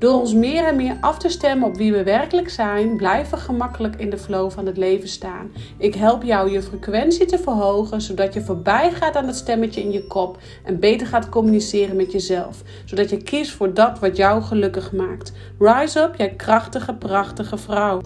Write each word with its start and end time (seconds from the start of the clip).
Door 0.00 0.20
ons 0.20 0.34
meer 0.34 0.64
en 0.64 0.76
meer 0.76 0.96
af 1.00 1.18
te 1.18 1.28
stemmen 1.28 1.68
op 1.68 1.76
wie 1.76 1.92
we 1.92 2.02
werkelijk 2.02 2.50
zijn, 2.50 2.96
blijven 2.96 3.38
we 3.38 3.44
gemakkelijk 3.44 3.96
in 3.96 4.10
de 4.10 4.18
flow 4.18 4.50
van 4.50 4.66
het 4.66 4.76
leven 4.76 5.08
staan. 5.08 5.52
Ik 5.78 5.94
help 5.94 6.22
jou 6.22 6.50
je 6.50 6.62
frequentie 6.62 7.26
te 7.26 7.38
verhogen, 7.38 8.00
zodat 8.00 8.34
je 8.34 8.40
voorbij 8.40 8.92
gaat 8.92 9.16
aan 9.16 9.26
het 9.26 9.36
stemmetje 9.36 9.80
in 9.80 9.90
je 9.92 10.06
kop 10.06 10.38
en 10.64 10.78
beter 10.78 11.06
gaat 11.06 11.28
communiceren 11.28 11.96
met 11.96 12.12
jezelf, 12.12 12.62
zodat 12.84 13.10
je 13.10 13.22
kiest 13.22 13.50
voor 13.50 13.74
dat 13.74 13.98
wat 13.98 14.16
jou 14.16 14.42
gelukkig 14.42 14.92
maakt. 14.92 15.32
Rise 15.58 16.00
up, 16.00 16.14
jij 16.16 16.34
krachtige, 16.34 16.94
prachtige 16.94 17.56
vrouw. 17.56 18.00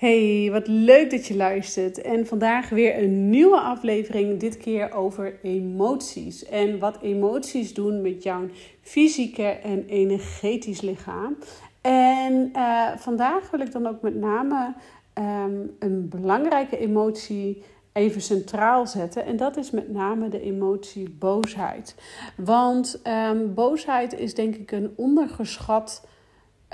Hey, 0.00 0.48
wat 0.52 0.66
leuk 0.66 1.10
dat 1.10 1.26
je 1.26 1.36
luistert. 1.36 2.00
En 2.00 2.26
vandaag 2.26 2.68
weer 2.68 3.02
een 3.02 3.30
nieuwe 3.30 3.60
aflevering, 3.60 4.40
dit 4.40 4.56
keer 4.56 4.92
over 4.92 5.38
emoties. 5.42 6.44
En 6.44 6.78
wat 6.78 6.98
emoties 7.00 7.74
doen 7.74 8.02
met 8.02 8.22
jouw 8.22 8.48
fysieke 8.80 9.42
en 9.42 9.84
energetisch 9.86 10.80
lichaam. 10.80 11.36
En 11.80 12.50
uh, 12.56 12.96
vandaag 12.96 13.50
wil 13.50 13.60
ik 13.60 13.72
dan 13.72 13.86
ook 13.86 14.02
met 14.02 14.14
name 14.14 14.74
um, 15.14 15.76
een 15.78 16.08
belangrijke 16.08 16.78
emotie 16.78 17.62
even 17.92 18.20
centraal 18.20 18.86
zetten. 18.86 19.24
En 19.24 19.36
dat 19.36 19.56
is 19.56 19.70
met 19.70 19.92
name 19.92 20.28
de 20.28 20.40
emotie 20.40 21.10
boosheid. 21.10 21.94
Want 22.36 23.00
um, 23.06 23.54
boosheid 23.54 24.18
is 24.18 24.34
denk 24.34 24.54
ik 24.54 24.72
een 24.72 24.92
ondergeschat 24.96 26.06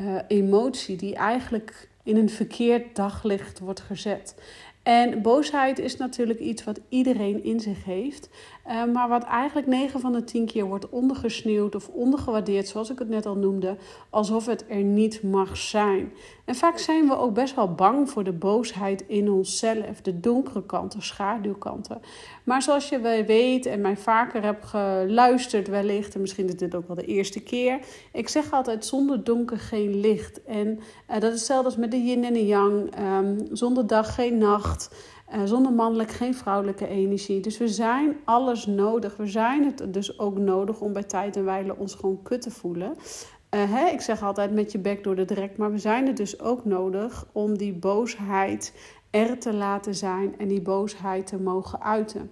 uh, 0.02 0.18
emotie 0.28 0.96
die 0.96 1.14
eigenlijk 1.14 1.94
in 2.06 2.16
een 2.16 2.30
verkeerd 2.30 2.96
daglicht 2.96 3.58
wordt 3.58 3.80
gezet. 3.80 4.34
En 4.82 5.22
boosheid 5.22 5.78
is 5.78 5.96
natuurlijk 5.96 6.40
iets 6.40 6.64
wat 6.64 6.80
iedereen 6.88 7.44
in 7.44 7.60
zich 7.60 7.84
heeft. 7.84 8.28
Uh, 8.68 8.84
maar 8.92 9.08
wat 9.08 9.24
eigenlijk 9.24 9.66
9 9.66 10.00
van 10.00 10.12
de 10.12 10.24
10 10.24 10.46
keer 10.46 10.64
wordt 10.64 10.88
ondergesneeuwd 10.88 11.74
of 11.74 11.88
ondergewaardeerd, 11.88 12.68
zoals 12.68 12.90
ik 12.90 12.98
het 12.98 13.08
net 13.08 13.26
al 13.26 13.34
noemde, 13.34 13.76
alsof 14.10 14.46
het 14.46 14.64
er 14.68 14.82
niet 14.82 15.22
mag 15.22 15.56
zijn. 15.56 16.12
En 16.44 16.54
vaak 16.54 16.78
zijn 16.78 17.08
we 17.08 17.16
ook 17.16 17.34
best 17.34 17.54
wel 17.54 17.74
bang 17.74 18.10
voor 18.10 18.24
de 18.24 18.32
boosheid 18.32 19.04
in 19.06 19.30
onszelf, 19.30 20.00
de 20.02 20.20
donkere 20.20 20.66
kanten, 20.66 21.02
schaduwkanten. 21.02 22.00
Maar 22.44 22.62
zoals 22.62 22.88
je 22.88 23.24
weet 23.26 23.66
en 23.66 23.80
mij 23.80 23.96
vaker 23.96 24.42
hebt 24.42 24.64
geluisterd, 24.64 25.68
wellicht, 25.68 26.14
en 26.14 26.20
misschien 26.20 26.46
is 26.46 26.56
dit 26.56 26.74
ook 26.74 26.86
wel 26.86 26.96
de 26.96 27.04
eerste 27.04 27.42
keer, 27.42 27.78
ik 28.12 28.28
zeg 28.28 28.52
altijd: 28.52 28.86
zonder 28.86 29.24
donker 29.24 29.58
geen 29.58 30.00
licht. 30.00 30.44
En 30.44 30.68
uh, 31.10 31.20
dat 31.20 31.22
is 31.22 31.38
hetzelfde 31.38 31.64
als 31.64 31.76
met 31.76 31.90
de 31.90 32.02
yin 32.02 32.24
en 32.24 32.32
de 32.32 32.46
yang, 32.46 32.98
um, 32.98 33.38
zonder 33.52 33.86
dag 33.86 34.14
geen 34.14 34.38
nacht. 34.38 34.90
Uh, 35.34 35.40
zonder 35.44 35.72
mannelijk 35.72 36.10
geen 36.10 36.34
vrouwelijke 36.34 36.88
energie. 36.88 37.40
Dus 37.40 37.58
we 37.58 37.68
zijn 37.68 38.16
alles 38.24 38.66
nodig. 38.66 39.16
We 39.16 39.26
zijn 39.26 39.64
het 39.64 39.94
dus 39.94 40.18
ook 40.18 40.38
nodig 40.38 40.80
om 40.80 40.92
bij 40.92 41.02
tijd 41.02 41.36
en 41.36 41.44
wijle 41.44 41.76
ons 41.76 41.94
gewoon 41.94 42.22
kut 42.22 42.42
te 42.42 42.50
voelen. 42.50 42.94
Uh, 43.54 43.72
hè, 43.72 43.86
ik 43.86 44.00
zeg 44.00 44.22
altijd 44.22 44.52
met 44.52 44.72
je 44.72 44.78
bek 44.78 45.04
door 45.04 45.16
de 45.16 45.24
drek, 45.24 45.56
maar 45.56 45.72
we 45.72 45.78
zijn 45.78 46.06
het 46.06 46.16
dus 46.16 46.40
ook 46.40 46.64
nodig 46.64 47.26
om 47.32 47.58
die 47.58 47.72
boosheid 47.72 48.72
er 49.10 49.38
te 49.38 49.52
laten 49.52 49.94
zijn 49.94 50.38
en 50.38 50.48
die 50.48 50.62
boosheid 50.62 51.26
te 51.26 51.40
mogen 51.40 51.82
uiten. 51.82 52.30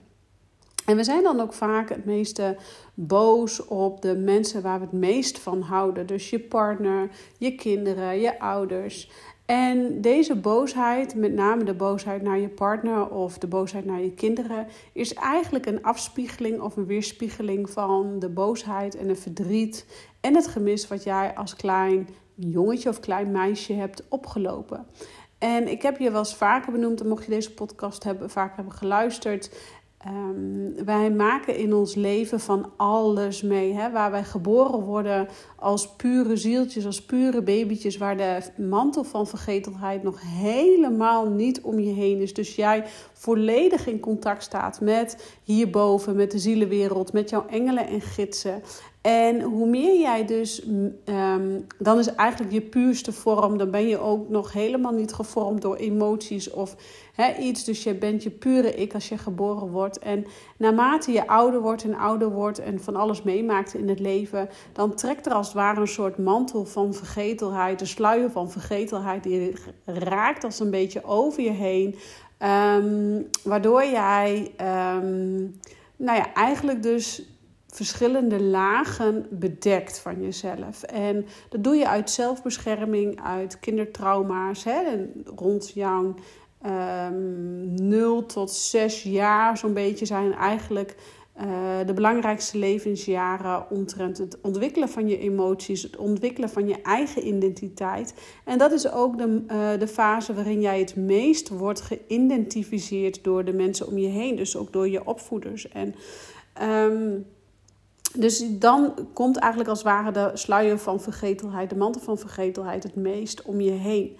En 0.84 0.96
we 0.96 1.04
zijn 1.04 1.22
dan 1.22 1.40
ook 1.40 1.52
vaak 1.52 1.88
het 1.88 2.04
meeste 2.04 2.56
boos 2.94 3.64
op 3.64 4.02
de 4.02 4.16
mensen 4.16 4.62
waar 4.62 4.78
we 4.78 4.84
het 4.84 4.94
meest 4.94 5.38
van 5.38 5.60
houden. 5.60 6.06
Dus 6.06 6.30
je 6.30 6.40
partner, 6.40 7.08
je 7.38 7.54
kinderen, 7.54 8.20
je 8.20 8.40
ouders. 8.40 9.10
En 9.46 10.00
deze 10.00 10.36
boosheid, 10.36 11.14
met 11.14 11.32
name 11.32 11.64
de 11.64 11.74
boosheid 11.74 12.22
naar 12.22 12.38
je 12.38 12.48
partner 12.48 13.08
of 13.08 13.38
de 13.38 13.46
boosheid 13.46 13.84
naar 13.84 14.00
je 14.00 14.12
kinderen, 14.12 14.66
is 14.92 15.14
eigenlijk 15.14 15.66
een 15.66 15.82
afspiegeling 15.82 16.60
of 16.60 16.76
een 16.76 16.86
weerspiegeling 16.86 17.70
van 17.70 18.18
de 18.18 18.28
boosheid 18.28 18.96
en 18.96 19.08
het 19.08 19.20
verdriet 19.20 19.86
en 20.20 20.34
het 20.34 20.46
gemis 20.46 20.88
wat 20.88 21.04
jij 21.04 21.34
als 21.34 21.56
klein 21.56 22.08
jongetje 22.34 22.88
of 22.88 23.00
klein 23.00 23.32
meisje 23.32 23.72
hebt 23.72 24.02
opgelopen. 24.08 24.86
En 25.38 25.68
ik 25.68 25.82
heb 25.82 25.98
je 25.98 26.10
wel 26.10 26.18
eens 26.18 26.36
vaker 26.36 26.72
benoemd, 26.72 27.00
en 27.00 27.08
mocht 27.08 27.24
je 27.24 27.30
deze 27.30 27.54
podcast 27.54 28.04
hebben, 28.04 28.30
vaak 28.30 28.56
hebben 28.56 28.74
geluisterd, 28.74 29.50
Um, 30.06 30.84
wij 30.84 31.10
maken 31.10 31.56
in 31.56 31.74
ons 31.74 31.94
leven 31.94 32.40
van 32.40 32.70
alles 32.76 33.42
mee. 33.42 33.72
Hè? 33.72 33.90
Waar 33.90 34.10
wij 34.10 34.24
geboren 34.24 34.80
worden 34.80 35.28
als 35.56 35.88
pure 35.96 36.36
zieltjes, 36.36 36.86
als 36.86 37.04
pure 37.04 37.42
babytjes, 37.42 37.96
waar 37.96 38.16
de 38.16 38.42
mantel 38.56 39.04
van 39.04 39.26
vergetelheid 39.26 40.02
nog 40.02 40.20
helemaal 40.24 41.28
niet 41.28 41.60
om 41.60 41.78
je 41.78 41.92
heen 41.92 42.20
is. 42.20 42.34
Dus 42.34 42.54
jij 42.54 42.84
volledig 43.12 43.86
in 43.86 44.00
contact 44.00 44.42
staat 44.42 44.80
met 44.80 45.36
hierboven, 45.42 46.16
met 46.16 46.30
de 46.30 46.38
zielenwereld, 46.38 47.12
met 47.12 47.30
jouw 47.30 47.46
engelen 47.46 47.86
en 47.86 48.00
gidsen. 48.00 48.62
En 49.04 49.40
hoe 49.40 49.66
meer 49.66 50.00
jij 50.00 50.24
dus, 50.24 50.66
um, 51.04 51.66
dan 51.78 51.98
is 51.98 52.14
eigenlijk 52.14 52.52
je 52.52 52.60
puurste 52.60 53.12
vorm, 53.12 53.58
dan 53.58 53.70
ben 53.70 53.88
je 53.88 53.98
ook 53.98 54.28
nog 54.28 54.52
helemaal 54.52 54.92
niet 54.92 55.12
gevormd 55.12 55.62
door 55.62 55.76
emoties 55.76 56.50
of 56.50 56.76
hè, 57.14 57.36
iets. 57.36 57.64
Dus 57.64 57.82
je 57.82 57.94
bent 57.94 58.22
je 58.22 58.30
pure 58.30 58.74
ik 58.74 58.94
als 58.94 59.08
je 59.08 59.18
geboren 59.18 59.70
wordt. 59.70 59.98
En 59.98 60.26
naarmate 60.56 61.12
je 61.12 61.26
ouder 61.26 61.60
wordt 61.60 61.84
en 61.84 61.94
ouder 61.94 62.30
wordt 62.30 62.58
en 62.58 62.80
van 62.80 62.96
alles 62.96 63.22
meemaakt 63.22 63.74
in 63.74 63.88
het 63.88 64.00
leven, 64.00 64.48
dan 64.72 64.94
trekt 64.94 65.26
er 65.26 65.32
als 65.32 65.46
het 65.46 65.56
ware 65.56 65.80
een 65.80 65.88
soort 65.88 66.18
mantel 66.18 66.64
van 66.64 66.94
vergetelheid, 66.94 67.80
een 67.80 67.86
sluier 67.86 68.30
van 68.30 68.50
vergetelheid, 68.50 69.22
die 69.22 69.52
raakt 69.84 70.44
als 70.44 70.60
een 70.60 70.70
beetje 70.70 71.04
over 71.04 71.42
je 71.42 71.50
heen. 71.50 71.94
Um, 72.78 73.26
waardoor 73.42 73.84
jij, 73.84 74.52
um, 74.96 75.60
nou 75.96 76.18
ja, 76.18 76.34
eigenlijk 76.34 76.82
dus 76.82 77.22
verschillende 77.74 78.42
lagen 78.42 79.26
bedekt 79.30 79.98
van 79.98 80.22
jezelf. 80.22 80.82
En 80.82 81.26
dat 81.48 81.64
doe 81.64 81.74
je 81.74 81.88
uit 81.88 82.10
zelfbescherming, 82.10 83.20
uit 83.22 83.60
kindertrauma's. 83.60 84.64
Hè? 84.64 84.80
rond 85.36 85.70
jouw 85.74 86.14
um, 86.66 87.74
0 87.88 88.26
tot 88.26 88.50
6 88.50 89.02
jaar 89.02 89.58
zo'n 89.58 89.74
beetje 89.74 90.06
zijn 90.06 90.32
eigenlijk 90.32 90.96
uh, 91.40 91.46
de 91.86 91.94
belangrijkste 91.94 92.58
levensjaren 92.58 93.70
omtrent 93.70 94.18
het 94.18 94.38
ontwikkelen 94.40 94.88
van 94.88 95.08
je 95.08 95.18
emoties, 95.18 95.82
het 95.82 95.96
ontwikkelen 95.96 96.48
van 96.48 96.68
je 96.68 96.82
eigen 96.82 97.26
identiteit. 97.26 98.14
En 98.44 98.58
dat 98.58 98.72
is 98.72 98.92
ook 98.92 99.18
de, 99.18 99.44
uh, 99.50 99.78
de 99.78 99.88
fase 99.88 100.34
waarin 100.34 100.60
jij 100.60 100.78
het 100.78 100.96
meest 100.96 101.48
wordt 101.48 101.80
geïdentificeerd 101.80 103.24
door 103.24 103.44
de 103.44 103.52
mensen 103.52 103.86
om 103.86 103.98
je 103.98 104.08
heen, 104.08 104.36
dus 104.36 104.56
ook 104.56 104.72
door 104.72 104.88
je 104.88 105.06
opvoeders. 105.06 105.68
En 105.68 105.94
um, 106.62 107.26
dus 108.18 108.44
dan 108.58 108.94
komt 109.12 109.36
eigenlijk 109.36 109.70
als 109.70 109.78
het 109.78 109.88
ware 109.88 110.10
de 110.10 110.30
sluier 110.34 110.78
van 110.78 111.00
vergetelheid, 111.00 111.70
de 111.70 111.76
mantel 111.76 112.00
van 112.00 112.18
vergetelheid, 112.18 112.82
het 112.82 112.94
meest 112.94 113.42
om 113.42 113.60
je 113.60 113.70
heen. 113.70 114.16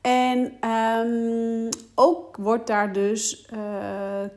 En 0.00 0.68
um, 0.70 1.68
ook 1.94 2.36
wordt 2.36 2.66
daar 2.66 2.92
dus 2.92 3.48
uh, 3.54 3.58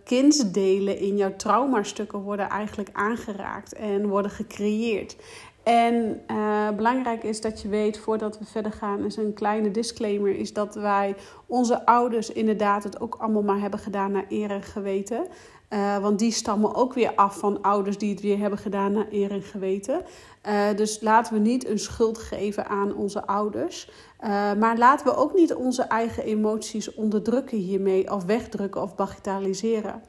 kindsdelen 0.04 1.00
in 1.00 1.18
jouw 1.18 1.36
traumastukken 1.36 2.20
worden 2.20 2.50
eigenlijk 2.50 2.90
aangeraakt 2.94 3.74
en 3.74 4.08
worden 4.08 4.32
gecreëerd. 4.32 5.16
En 5.64 6.22
uh, 6.32 6.70
belangrijk 6.76 7.24
is 7.24 7.42
dat 7.42 7.62
je 7.62 7.68
weet, 7.68 8.00
voordat 8.00 8.40
we 8.40 8.46
verder 8.46 8.72
gaan, 8.72 9.06
is 9.06 9.18
een 9.18 9.34
kleine 9.34 9.72
disclaimer, 9.72 10.36
is 10.36 10.54
dat 10.54 10.76
wij 10.76 11.16
onze 11.46 11.86
ouders 11.86 12.32
inderdaad 12.32 12.84
het 12.84 13.02
ook 13.02 13.16
allemaal 13.16 13.42
maar 13.42 13.60
hebben 13.60 13.80
gedaan 13.80 14.12
naar 14.12 14.26
eer 14.30 14.52
en 14.52 14.64
geweten. 14.64 15.28
Uh, 15.70 15.98
want 15.98 16.20
die 16.20 16.32
stammen 16.32 16.76
ook 16.76 16.94
weer 16.94 17.16
af 17.16 17.38
van 17.38 17.62
ouders 17.62 17.98
die 17.98 18.10
het 18.10 18.22
weer 18.22 18.38
hebben 18.38 18.60
gedaan 18.60 18.92
naar 18.92 19.08
eer 19.12 19.32
en 19.32 19.42
geweten. 19.42 20.02
Uh, 20.48 20.76
dus 20.76 21.02
laten 21.02 21.34
we 21.34 21.40
niet 21.40 21.68
een 21.68 21.80
schuld 21.80 22.18
geven 22.18 22.68
aan 22.68 22.96
onze 22.96 23.28
ouders. 23.28 23.90
Uh, 24.24 24.30
maar 24.54 24.78
laten 24.78 25.06
we 25.06 25.16
ook 25.16 25.34
niet 25.34 25.54
onze 25.54 25.82
eigen 25.82 26.24
emoties 26.24 26.94
onderdrukken 26.94 27.58
hiermee, 27.58 28.12
of 28.12 28.26
wegdrukken 28.26 28.82
of 28.82 28.96
bagatelliseren. 28.96 30.02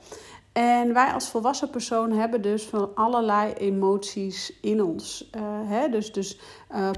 En 0.59 0.93
wij 0.93 1.13
als 1.13 1.29
volwassen 1.29 1.71
persoon 1.71 2.13
hebben 2.13 2.43
dus 2.43 2.65
van 2.65 2.91
allerlei 2.95 3.53
emoties 3.53 4.59
in 4.61 4.83
ons. 4.83 5.31
Uh, 5.37 5.43
hè? 5.65 5.89
Dus, 5.89 6.13
dus 6.13 6.39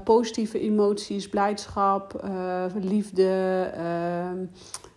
positieve 0.03 0.59
emoties, 0.59 1.29
blijdschap, 1.29 2.29
liefde, 2.73 3.71
ehm, 3.75 4.45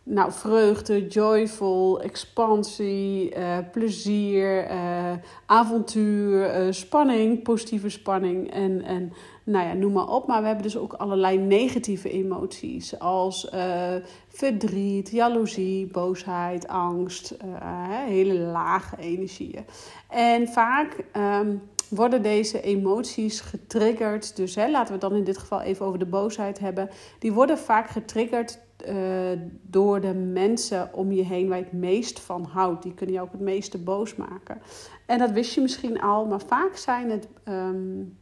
nou, 0.02 0.32
vreugde, 0.32 1.06
joyful, 1.06 2.00
expansie, 2.00 3.32
plezier, 3.72 4.69
avontuur, 5.46 6.75
spanning, 6.75 7.43
positieve 7.43 7.88
spanning 7.88 8.50
en, 8.50 8.82
en 8.82 9.12
nou 9.44 9.67
ja, 9.67 9.73
noem 9.73 9.93
maar 9.93 10.08
op. 10.08 10.26
Maar 10.26 10.41
we 10.41 10.46
hebben 10.46 10.64
dus 10.64 10.76
ook 10.76 10.93
allerlei 10.93 11.38
negatieve 11.38 12.11
emoties. 12.11 12.99
Als 12.99 13.50
uh, 13.55 13.94
verdriet, 14.29 15.11
jaloezie, 15.11 15.87
boosheid, 15.87 16.69
angst. 16.69 17.37
Uh, 17.44 17.58
hele 18.06 18.35
lage 18.35 18.96
energieën. 18.96 19.64
En 20.08 20.49
vaak 20.49 21.05
um, 21.17 21.62
worden 21.88 22.23
deze 22.23 22.61
emoties 22.61 23.41
getriggerd. 23.41 24.37
Dus 24.37 24.55
hè, 24.55 24.70
laten 24.70 24.87
we 24.87 24.93
het 24.93 25.11
dan 25.11 25.19
in 25.19 25.25
dit 25.25 25.38
geval 25.38 25.61
even 25.61 25.87
over 25.87 25.99
de 25.99 26.06
boosheid 26.06 26.58
hebben. 26.58 26.91
Die 27.19 27.32
worden 27.32 27.58
vaak 27.58 27.88
getriggerd 27.88 28.58
uh, 28.88 28.96
door 29.62 30.00
de 30.00 30.14
mensen 30.14 30.91
om 30.93 31.12
je 31.12 31.25
heen 31.25 31.49
waar 31.49 31.58
je 31.58 31.64
het 31.64 31.73
meest 31.73 32.20
van 32.20 32.44
houdt. 32.44 32.82
Die 32.82 32.94
kunnen 32.94 33.14
je 33.14 33.20
ook 33.20 33.32
het 33.32 33.41
meeste 33.41 33.79
boos 33.79 34.17
maken. 34.17 34.61
En 35.06 35.19
dat 35.19 35.31
wist 35.31 35.55
je 35.55 35.61
misschien 35.61 36.00
al, 36.00 36.26
maar 36.26 36.41
vaak 36.41 36.76
zijn 36.76 37.11
het 37.11 37.29
um, 37.49 38.19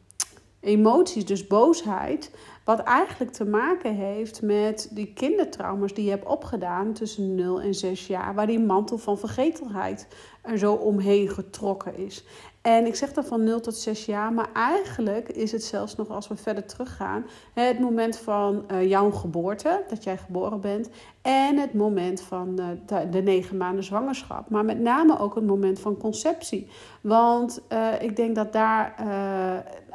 emoties, 0.63 1.25
dus 1.25 1.47
boosheid, 1.47 2.31
wat 2.65 2.79
eigenlijk 2.79 3.33
te 3.33 3.45
maken 3.45 3.95
heeft 3.95 4.43
met 4.43 4.89
die 4.91 5.13
kindertrauma's 5.13 5.95
die 5.95 6.05
je 6.05 6.11
hebt 6.11 6.27
opgedaan 6.27 6.93
tussen 6.93 7.35
0 7.35 7.61
en 7.61 7.75
6 7.75 8.07
jaar, 8.07 8.35
waar 8.35 8.47
die 8.47 8.61
mantel 8.61 8.99
van 8.99 9.19
vergetelheid 9.19 10.09
er 10.43 10.59
zo 10.59 10.73
omheen 10.73 11.29
getrokken 11.29 11.97
is. 11.97 12.25
En 12.63 12.87
ik 12.87 12.95
zeg 12.95 13.13
dan 13.13 13.25
van 13.25 13.45
0 13.45 13.61
tot 13.61 13.77
6 13.77 14.05
jaar, 14.05 14.33
maar 14.33 14.49
eigenlijk 14.53 15.29
is 15.29 15.53
het 15.53 15.65
zelfs 15.65 15.97
nog 15.97 16.09
als 16.09 16.29
we 16.29 16.37
verder 16.37 16.67
teruggaan, 16.67 17.27
het 17.53 17.79
moment 17.79 18.17
van 18.17 18.65
uh, 18.71 18.89
jouw 18.89 19.11
geboorte, 19.11 19.83
dat 19.89 20.05
jij 20.05 20.17
geboren 20.17 20.61
bent, 20.61 20.89
en 21.23 21.57
het 21.57 21.75
moment 21.75 22.21
van 22.21 22.61
uh, 22.61 22.99
de, 23.11 23.23
negen 23.23 23.57
maanden 23.57 23.85
zwangerschap. 23.85 24.51
Maar 24.51 24.65
met 24.65 24.81
name 24.81 25.19
ook 25.19 25.35
het 25.35 25.47
moment 25.47 25.81
van 25.81 25.97
conceptie. 25.97 26.69
Want 27.01 27.61
uh, 27.73 28.03
ik 28.03 28.17
denk 28.17 28.35
dat 28.35 28.53
daar, 28.53 28.95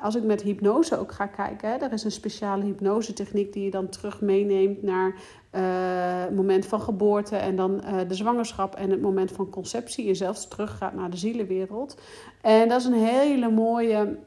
als 0.01 0.15
ik 0.15 0.23
met 0.23 0.41
hypnose 0.41 0.99
ook 0.99 1.11
ga 1.11 1.25
kijken, 1.25 1.69
hè, 1.69 1.75
er 1.77 1.93
is 1.93 2.03
een 2.03 2.11
speciale 2.11 2.63
hypnosetechniek 2.63 3.53
die 3.53 3.63
je 3.63 3.71
dan 3.71 3.89
terug 3.89 4.21
meeneemt 4.21 4.83
naar 4.83 5.15
het 5.59 6.35
moment 6.35 6.65
van 6.65 6.81
geboorte 6.81 7.35
en 7.35 7.55
dan 7.55 7.81
de 8.07 8.15
zwangerschap 8.15 8.75
en 8.75 8.89
het 8.89 9.01
moment 9.01 9.31
van 9.31 9.49
conceptie. 9.49 10.05
Je 10.05 10.13
zelfs 10.13 10.47
teruggaat 10.47 10.93
naar 10.93 11.09
de 11.09 11.17
zielenwereld. 11.17 11.97
En 12.41 12.69
dat 12.69 12.79
is 12.79 12.85
een 12.85 13.03
hele 13.03 13.49
mooie 13.49 14.17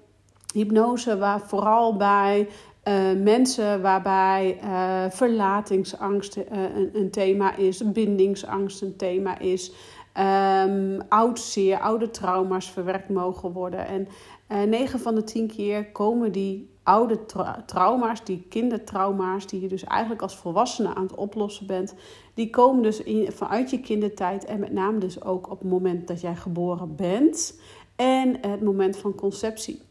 hypnose 0.55 1.19
waar 1.19 1.41
vooral 1.41 1.97
bij 1.97 2.49
uh, 2.85 3.23
mensen 3.23 3.83
waarbij 3.83 4.59
verlatingsangst 5.11 6.37
een, 6.37 6.91
een, 6.93 7.11
thema 7.11 7.57
is, 7.57 7.93
bindingsangst 7.93 8.83
een 8.83 8.97
thema 8.97 9.39
is, 9.39 9.73
um, 10.67 11.01
oud 11.09 11.39
zeer, 11.39 11.79
oude 11.79 12.11
trauma's 12.11 12.71
verwerkt 12.71 13.09
mogen 13.09 13.53
worden. 13.53 13.87
En 13.87 14.09
9 14.71 15.01
van 15.01 15.15
de 15.15 15.25
10 15.25 15.47
keer 15.47 15.91
komen 15.91 16.33
die 16.33 16.71
oude 16.91 17.27
tra 17.27 17.63
trauma's, 17.67 18.25
die 18.25 18.47
kindertrauma's, 18.49 19.47
die 19.47 19.61
je 19.61 19.69
dus 19.69 19.85
eigenlijk 19.85 20.23
als 20.23 20.37
volwassene 20.37 20.95
aan 20.95 21.03
het 21.03 21.15
oplossen 21.15 21.67
bent, 21.67 21.95
die 22.35 22.51
komen 22.51 22.83
dus 22.83 23.03
in, 23.03 23.33
vanuit 23.33 23.71
je 23.71 23.81
kindertijd 23.81 24.45
en 24.45 24.61
met 24.61 24.73
name 24.73 24.99
dus 24.99 25.23
ook 25.23 25.51
op 25.51 25.59
het 25.59 25.69
moment 25.69 26.09
dat 26.09 26.21
jij 26.21 26.37
geboren 26.37 26.97
bent 26.97 27.61
en 27.97 28.39
het 28.41 28.63
moment 28.63 28.97
van 28.97 29.15
conceptie. 29.15 29.83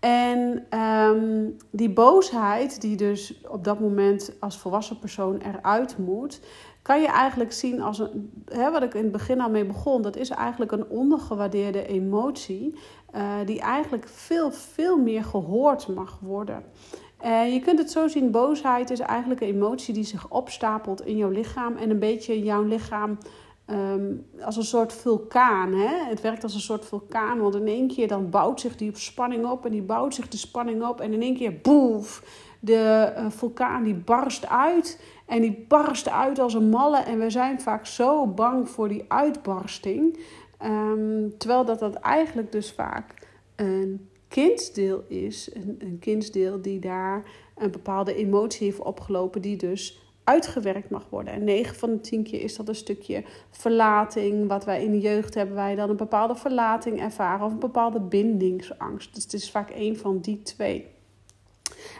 En 0.00 0.66
um, 0.80 1.56
die 1.70 1.90
boosheid, 1.90 2.80
die 2.80 2.96
dus 2.96 3.40
op 3.48 3.64
dat 3.64 3.80
moment 3.80 4.32
als 4.40 4.58
volwassen 4.58 4.98
persoon 4.98 5.38
eruit 5.38 5.98
moet, 5.98 6.40
kan 6.82 7.00
je 7.00 7.06
eigenlijk 7.06 7.52
zien 7.52 7.80
als 7.80 7.98
een, 7.98 8.42
hè, 8.44 8.70
wat 8.70 8.82
ik 8.82 8.94
in 8.94 9.02
het 9.02 9.12
begin 9.12 9.40
al 9.40 9.50
mee 9.50 9.64
begon, 9.64 10.02
dat 10.02 10.16
is 10.16 10.30
eigenlijk 10.30 10.72
een 10.72 10.88
ondergewaardeerde 10.88 11.86
emotie, 11.86 12.74
uh, 13.14 13.32
die 13.44 13.60
eigenlijk 13.60 14.08
veel, 14.08 14.50
veel 14.50 14.98
meer 14.98 15.24
gehoord 15.24 15.88
mag 15.88 16.18
worden. 16.22 16.64
En 17.18 17.52
je 17.52 17.60
kunt 17.60 17.78
het 17.78 17.90
zo 17.90 18.08
zien, 18.08 18.30
boosheid 18.30 18.90
is 18.90 19.00
eigenlijk 19.00 19.40
een 19.40 19.48
emotie 19.48 19.94
die 19.94 20.04
zich 20.04 20.30
opstapelt 20.30 21.06
in 21.06 21.16
jouw 21.16 21.30
lichaam 21.30 21.76
en 21.76 21.90
een 21.90 21.98
beetje 21.98 22.42
jouw 22.42 22.62
lichaam 22.62 23.18
Um, 23.70 24.26
als 24.40 24.56
een 24.56 24.64
soort 24.64 24.92
vulkaan. 24.92 25.72
Hè? 25.72 26.08
Het 26.08 26.20
werkt 26.20 26.42
als 26.42 26.54
een 26.54 26.60
soort 26.60 26.84
vulkaan, 26.84 27.38
want 27.38 27.54
in 27.54 27.66
één 27.66 27.88
keer 27.88 28.08
dan 28.08 28.30
bouwt 28.30 28.60
zich 28.60 28.76
die 28.76 28.90
spanning 28.94 29.46
op 29.46 29.64
en 29.64 29.70
die 29.70 29.82
bouwt 29.82 30.14
zich 30.14 30.28
de 30.28 30.36
spanning 30.36 30.86
op 30.86 31.00
en 31.00 31.12
in 31.12 31.22
één 31.22 31.36
keer 31.36 31.60
boef, 31.62 32.22
de 32.60 33.12
uh, 33.16 33.26
vulkaan 33.28 33.84
die 33.84 33.94
barst 33.94 34.48
uit 34.48 35.00
en 35.26 35.40
die 35.40 35.64
barst 35.68 36.08
uit 36.08 36.38
als 36.38 36.54
een 36.54 36.68
malle 36.68 36.98
en 36.98 37.18
we 37.18 37.30
zijn 37.30 37.60
vaak 37.60 37.86
zo 37.86 38.26
bang 38.26 38.68
voor 38.68 38.88
die 38.88 39.04
uitbarsting. 39.08 40.18
Um, 40.64 41.34
terwijl 41.38 41.64
dat 41.64 41.78
dat 41.78 41.94
eigenlijk 41.94 42.52
dus 42.52 42.72
vaak 42.72 43.14
een 43.56 44.08
kindsdeel 44.28 45.04
is, 45.08 45.54
een, 45.54 45.76
een 45.78 45.98
kindsdeel 45.98 46.62
die 46.62 46.78
daar 46.78 47.22
een 47.56 47.70
bepaalde 47.70 48.14
emotie 48.14 48.66
heeft 48.66 48.80
opgelopen 48.80 49.42
die 49.42 49.56
dus 49.56 50.07
uitgewerkt 50.28 50.90
mag 50.90 51.06
worden. 51.10 51.32
En 51.32 51.44
9 51.44 51.76
van 51.76 51.90
de 51.90 52.00
10 52.00 52.22
keer 52.22 52.42
is 52.42 52.56
dat 52.56 52.68
een 52.68 52.74
stukje 52.74 53.24
verlating. 53.50 54.48
Wat 54.48 54.64
wij 54.64 54.84
in 54.84 54.90
de 54.90 55.00
jeugd 55.00 55.34
hebben, 55.34 55.54
wij 55.54 55.74
dan 55.74 55.90
een 55.90 55.96
bepaalde 55.96 56.34
verlating 56.34 57.00
ervaren 57.00 57.46
of 57.46 57.52
een 57.52 57.58
bepaalde 57.58 58.00
bindingsangst. 58.00 59.14
Dus 59.14 59.22
het 59.22 59.32
is 59.32 59.50
vaak 59.50 59.70
één 59.70 59.96
van 59.96 60.18
die 60.20 60.42
twee. 60.42 60.86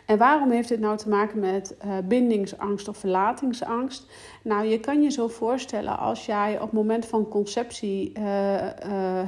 En 0.07 0.19
waarom 0.19 0.51
heeft 0.51 0.69
dit 0.69 0.81
nou 0.81 0.97
te 0.97 1.09
maken 1.09 1.39
met 1.39 1.77
uh, 1.85 1.93
bindingsangst 2.05 2.89
of 2.89 2.97
verlatingsangst? 2.97 4.07
Nou, 4.43 4.67
je 4.67 4.81
kan 4.81 5.03
je 5.03 5.11
zo 5.11 5.29
voorstellen 5.29 5.99
als 5.99 6.27
jij 6.27 6.55
op 6.55 6.61
het 6.61 6.73
moment 6.73 7.07
van 7.07 7.29
conceptie, 7.29 8.13
uh, 8.19 8.23
uh, 8.25 8.71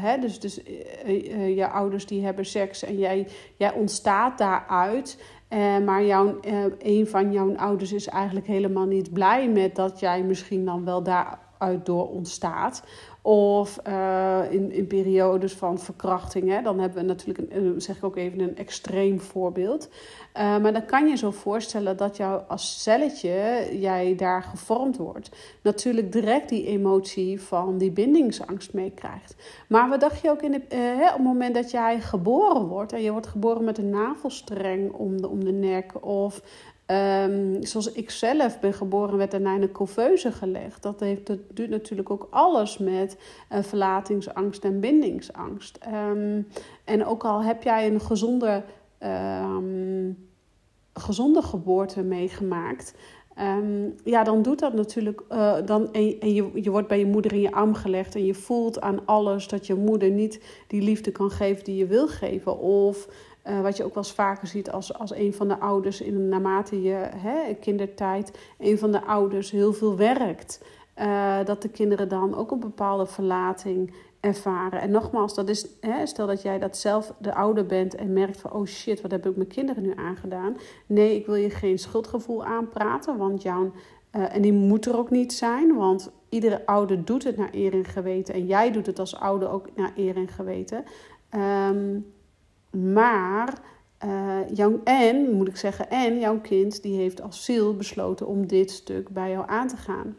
hè, 0.03 0.19
dus, 0.19 0.41
dus 0.41 0.61
je 1.57 1.69
ouders 1.69 2.07
die 2.07 2.25
hebben 2.25 2.47
seks 2.47 2.83
en 2.83 2.99
jij, 2.99 3.29
jij 3.57 3.73
ontstaat 3.73 4.39
daaruit. 4.39 5.19
Uh, 5.51 5.79
maar 5.79 6.05
jouw, 6.05 6.39
uh, 6.47 6.65
een 6.79 7.07
van 7.07 7.33
jouw 7.33 7.57
ouders 7.57 7.93
is 7.93 8.09
eigenlijk 8.09 8.47
helemaal 8.47 8.87
niet 8.87 9.13
blij 9.13 9.49
met 9.49 9.75
dat 9.75 10.01
jij 10.01 10.23
misschien 10.23 10.65
dan 10.65 10.85
wel 10.85 11.03
daaruit 11.03 11.87
door 11.87 12.09
ontstaat. 12.09 12.83
Of 13.23 13.79
uh, 13.89 14.41
in, 14.51 14.73
in 14.73 14.87
periodes 14.87 15.53
van 15.53 15.79
verkrachting, 15.79 16.49
hè, 16.49 16.63
dan 16.63 16.79
hebben 16.79 16.99
we 16.99 17.07
natuurlijk, 17.07 17.53
een, 17.53 17.81
zeg 17.81 17.97
ik 17.97 18.05
ook 18.05 18.17
even, 18.17 18.41
een 18.41 18.57
extreem 18.57 19.21
voorbeeld. 19.21 19.89
Uh, 20.37 20.59
maar 20.59 20.73
dan 20.73 20.85
kan 20.85 21.09
je 21.09 21.17
zo 21.17 21.31
voorstellen 21.31 21.97
dat 21.97 22.17
jou 22.17 22.43
als 22.49 22.83
celletje, 22.83 23.69
jij 23.81 24.15
daar 24.17 24.43
gevormd 24.43 24.97
wordt, 24.97 25.31
natuurlijk 25.63 26.13
direct 26.13 26.49
die 26.49 26.67
emotie 26.67 27.41
van 27.41 27.79
die 27.79 27.91
bindingsangst 27.91 28.73
meekrijgt. 28.73 29.35
Maar 29.69 29.89
wat 29.89 30.01
dacht 30.01 30.21
je 30.21 30.31
ook 30.31 30.43
in 30.43 30.51
de, 30.53 30.77
hè, 30.77 31.07
op 31.07 31.17
het 31.17 31.27
moment 31.27 31.55
dat 31.55 31.71
jij 31.71 32.01
geboren 32.01 32.67
wordt 32.67 32.93
en 32.93 33.03
je 33.03 33.11
wordt 33.11 33.27
geboren 33.27 33.65
met 33.65 33.79
een 33.79 33.91
navelstreng 33.91 34.93
om 34.93 35.21
de, 35.21 35.29
om 35.29 35.45
de 35.45 35.53
nek 35.53 36.07
of 36.07 36.43
Um, 36.91 37.65
zoals 37.65 37.93
ik 37.93 38.11
zelf 38.11 38.61
ben 38.61 38.73
geboren, 38.73 39.17
werd 39.17 39.33
er 39.33 39.41
naar 39.41 39.61
een 39.61 39.73
couveuse 39.73 40.33
gelegd. 40.33 40.83
Dat, 40.83 41.01
heeft, 41.01 41.27
dat 41.27 41.39
doet 41.55 41.69
natuurlijk 41.69 42.11
ook 42.11 42.27
alles 42.31 42.79
met 42.79 43.17
uh, 43.53 43.63
verlatingsangst 43.63 44.65
en 44.65 44.81
bindingsangst. 44.81 45.79
Um, 46.11 46.47
en 46.85 47.07
ook 47.07 47.25
al 47.25 47.43
heb 47.43 47.63
jij 47.63 47.87
een 47.87 48.01
gezonde, 48.01 48.63
um, 49.03 50.29
gezonde 50.93 51.43
geboorte 51.43 52.03
meegemaakt, 52.03 52.95
ja, 54.05 54.25
dan 54.25 54.43
doet 54.43 54.59
dat 54.59 54.75
natuurlijk. 54.75 55.23
Uh, 55.31 55.57
dan, 55.65 55.93
en, 55.93 56.21
en 56.21 56.35
je, 56.35 56.51
je 56.55 56.71
wordt 56.71 56.89
bij 56.89 56.99
je 56.99 57.07
moeder 57.07 57.33
in 57.33 57.41
je 57.41 57.53
arm 57.53 57.75
gelegd 57.75 58.15
en 58.15 58.25
je 58.25 58.35
voelt 58.35 58.81
aan 58.81 59.07
alles 59.07 59.49
dat 59.49 59.67
je 59.67 59.75
moeder 59.75 60.11
niet 60.11 60.65
die 60.67 60.83
liefde 60.83 61.13
kan 61.13 61.31
geven 61.31 61.65
die 61.65 61.77
je 61.77 61.87
wil 61.87 62.09
geven. 62.09 62.59
Of 62.59 63.09
uh, 63.47 63.61
wat 63.61 63.77
je 63.77 63.85
ook 63.85 63.95
wel 63.95 64.03
eens 64.03 64.13
vaker 64.13 64.47
ziet 64.47 64.71
als, 64.71 64.99
als 64.99 65.15
een 65.15 65.35
van 65.35 65.49
de 65.49 65.59
ouders, 65.59 66.01
in, 66.01 66.29
naarmate 66.29 66.83
je 66.83 67.09
hè, 67.17 67.55
kindertijd, 67.55 68.39
een 68.59 68.79
van 68.79 68.93
de 68.93 69.05
ouders 69.05 69.51
heel 69.51 69.73
veel 69.73 69.97
werkt. 69.97 70.65
Uh, 70.99 71.45
dat 71.45 71.63
de 71.63 71.69
kinderen 71.69 72.09
dan 72.09 72.37
ook 72.37 72.51
een 72.51 72.61
bepaalde 72.61 73.07
verlating 73.07 73.93
ervaren. 74.21 74.81
En 74.81 74.91
nogmaals, 74.91 75.35
dat 75.35 75.49
is, 75.49 75.67
hè, 75.81 76.07
stel 76.07 76.27
dat 76.27 76.43
jij 76.43 76.59
dat 76.59 76.77
zelf 76.77 77.15
de 77.19 77.35
ouder 77.35 77.67
bent 77.67 77.95
en 77.95 78.13
merkt 78.13 78.41
van, 78.41 78.53
oh 78.53 78.67
shit, 78.67 79.01
wat 79.01 79.11
heb 79.11 79.27
ik 79.27 79.37
mijn 79.37 79.49
kinderen 79.49 79.83
nu 79.83 79.93
aangedaan? 79.97 80.57
Nee, 80.87 81.17
ik 81.17 81.27
wil 81.27 81.35
je 81.35 81.51
geen 81.51 81.79
schuldgevoel 81.79 82.45
aanpraten, 82.45 83.17
want 83.17 83.43
jouw, 83.43 83.73
uh, 84.17 84.35
en 84.35 84.43
die 84.43 84.53
moet 84.53 84.87
er 84.87 84.99
ook 84.99 85.11
niet 85.11 85.33
zijn, 85.33 85.77
want 85.77 86.11
iedere 86.29 86.67
ouder 86.67 87.05
doet 87.05 87.25
het 87.25 87.37
naar 87.37 87.51
eer 87.53 87.73
en 87.73 87.85
geweten 87.85 88.35
en 88.35 88.47
jij 88.47 88.73
doet 88.73 88.87
het 88.87 88.99
als 88.99 89.17
ouder 89.17 89.51
ook 89.51 89.67
naar 89.77 89.93
eer 89.97 90.17
en 90.17 90.29
geweten. 90.29 90.85
Um, 91.71 92.13
maar 92.71 93.59
uh, 94.05 94.39
jouw, 94.53 94.81
en, 94.85 95.33
moet 95.33 95.49
ik 95.49 95.57
zeggen, 95.57 95.91
en 95.91 96.19
jouw 96.19 96.41
kind 96.41 96.83
die 96.83 96.97
heeft 96.97 97.23
als 97.23 97.45
ziel 97.45 97.77
besloten 97.77 98.27
om 98.27 98.47
dit 98.47 98.71
stuk 98.71 99.09
bij 99.09 99.31
jou 99.31 99.45
aan 99.49 99.69
te 99.69 99.77
gaan. 99.77 100.17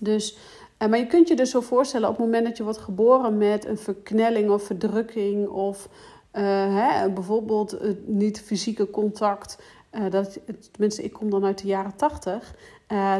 Dus, 0.00 0.38
uh, 0.82 0.88
maar 0.88 0.98
je 0.98 1.06
kunt 1.06 1.28
je 1.28 1.36
dus 1.36 1.50
zo 1.50 1.60
voorstellen 1.60 2.08
op 2.08 2.16
het 2.16 2.24
moment 2.24 2.44
dat 2.44 2.56
je 2.56 2.62
wordt 2.62 2.78
geboren 2.78 3.38
met 3.38 3.66
een 3.66 3.78
verknelling 3.78 4.50
of 4.50 4.62
verdrukking 4.62 5.48
of 5.48 5.88
hè, 6.30 7.10
bijvoorbeeld 7.10 7.70
het 7.70 8.08
niet 8.08 8.40
fysieke 8.40 8.90
contact. 8.90 9.58
dat, 10.10 10.38
tenminste, 10.70 11.02
ik 11.02 11.12
kom 11.12 11.30
dan 11.30 11.44
uit 11.44 11.58
de 11.58 11.66
jaren 11.66 11.96
tachtig. 11.96 12.54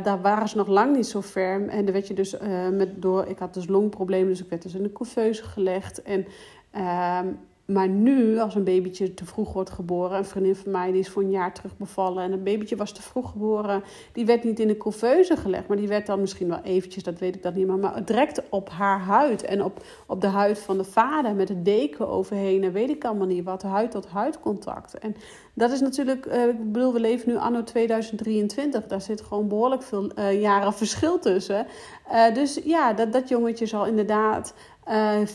daar 0.02 0.20
waren 0.20 0.48
ze 0.48 0.56
nog 0.56 0.66
lang 0.66 0.96
niet 0.96 1.06
zo 1.06 1.22
ferm. 1.22 1.68
En 1.68 1.84
dan 1.84 1.92
werd 1.92 2.08
je 2.08 2.14
dus 2.14 2.36
met, 2.72 3.02
door. 3.02 3.26
Ik 3.26 3.38
had 3.38 3.54
dus 3.54 3.66
longproblemen, 3.66 4.28
dus 4.28 4.42
ik 4.42 4.50
werd 4.50 4.62
dus 4.62 4.74
in 4.74 4.82
de 4.82 4.92
couveuse 4.92 5.44
gelegd. 5.44 6.02
En 6.02 6.26
ehm, 6.70 7.26
maar 7.72 7.88
nu, 7.88 8.38
als 8.38 8.54
een 8.54 8.64
babytje 8.64 9.14
te 9.14 9.24
vroeg 9.24 9.52
wordt 9.52 9.70
geboren, 9.70 10.18
een 10.18 10.24
vriendin 10.24 10.56
van 10.56 10.72
mij 10.72 10.90
die 10.90 11.00
is 11.00 11.08
voor 11.08 11.22
een 11.22 11.30
jaar 11.30 11.54
terug 11.54 11.76
bevallen 11.76 12.22
en 12.22 12.32
een 12.32 12.42
babytje 12.42 12.76
was 12.76 12.92
te 12.92 13.02
vroeg 13.02 13.30
geboren, 13.30 13.82
die 14.12 14.26
werd 14.26 14.44
niet 14.44 14.60
in 14.60 14.68
de 14.68 14.76
couveuse 14.76 15.36
gelegd, 15.36 15.68
maar 15.68 15.76
die 15.76 15.88
werd 15.88 16.06
dan 16.06 16.20
misschien 16.20 16.48
wel 16.48 16.60
eventjes, 16.62 17.02
dat 17.02 17.18
weet 17.18 17.34
ik 17.34 17.42
dat 17.42 17.54
niet 17.54 17.66
meer, 17.66 17.78
maar 17.78 18.04
direct 18.04 18.42
op 18.48 18.70
haar 18.70 19.00
huid 19.00 19.42
en 19.42 19.64
op, 19.64 19.84
op 20.06 20.20
de 20.20 20.26
huid 20.26 20.58
van 20.58 20.78
de 20.78 20.84
vader 20.84 21.34
met 21.34 21.48
de 21.48 21.62
deken 21.62 22.08
overheen 22.08 22.64
en 22.64 22.72
weet 22.72 22.90
ik 22.90 23.04
allemaal 23.04 23.26
niet 23.26 23.44
wat, 23.44 23.62
huid 23.62 23.90
tot 23.90 24.06
huid 24.06 24.40
contact. 24.40 24.98
En 24.98 25.16
dat 25.54 25.70
is 25.70 25.80
natuurlijk, 25.80 26.26
uh, 26.26 26.46
ik 26.46 26.72
bedoel, 26.72 26.92
we 26.92 27.00
leven 27.00 27.28
nu 27.28 27.36
anno 27.36 27.62
2023, 27.62 28.86
daar 28.86 29.00
zit 29.00 29.20
gewoon 29.20 29.48
behoorlijk 29.48 29.82
veel 29.82 30.10
uh, 30.18 30.40
jaren 30.40 30.74
verschil 30.74 31.18
tussen. 31.18 31.66
Uh, 32.12 32.34
dus 32.34 32.60
ja, 32.64 32.92
dat, 32.92 33.12
dat 33.12 33.28
jongetje 33.28 33.66
zal 33.66 33.86
inderdaad 33.86 34.54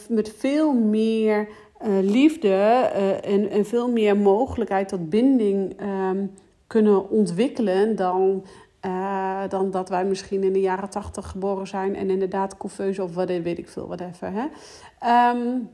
met 0.10 0.34
veel 0.38 0.74
meer 0.74 1.48
liefde 2.02 2.48
uh, 2.48 3.34
en, 3.34 3.50
en 3.50 3.66
veel 3.66 3.92
meer 3.92 4.18
mogelijkheid 4.18 4.88
tot 4.88 5.10
binding 5.10 5.82
um, 5.82 6.32
kunnen 6.68 7.10
ontwikkelen 7.10 7.96
dan, 7.96 8.46
uh, 8.86 9.42
dan 9.50 9.72
dat 9.72 9.90
wij 9.90 10.06
misschien 10.06 10.44
in 10.44 10.54
de 10.54 10.60
jaren 10.62 10.90
tachtig 10.90 11.30
geboren 11.30 11.68
zijn 11.68 11.96
en 11.96 12.10
inderdaad 12.10 12.58
couveuse 12.58 13.04
of 13.04 13.16
wat 13.16 13.28
weet 13.28 13.58
ik 13.58 13.70
veel, 13.70 13.88
whatever. 13.88 14.32
Hè? 14.32 14.46
Um, 15.30 15.70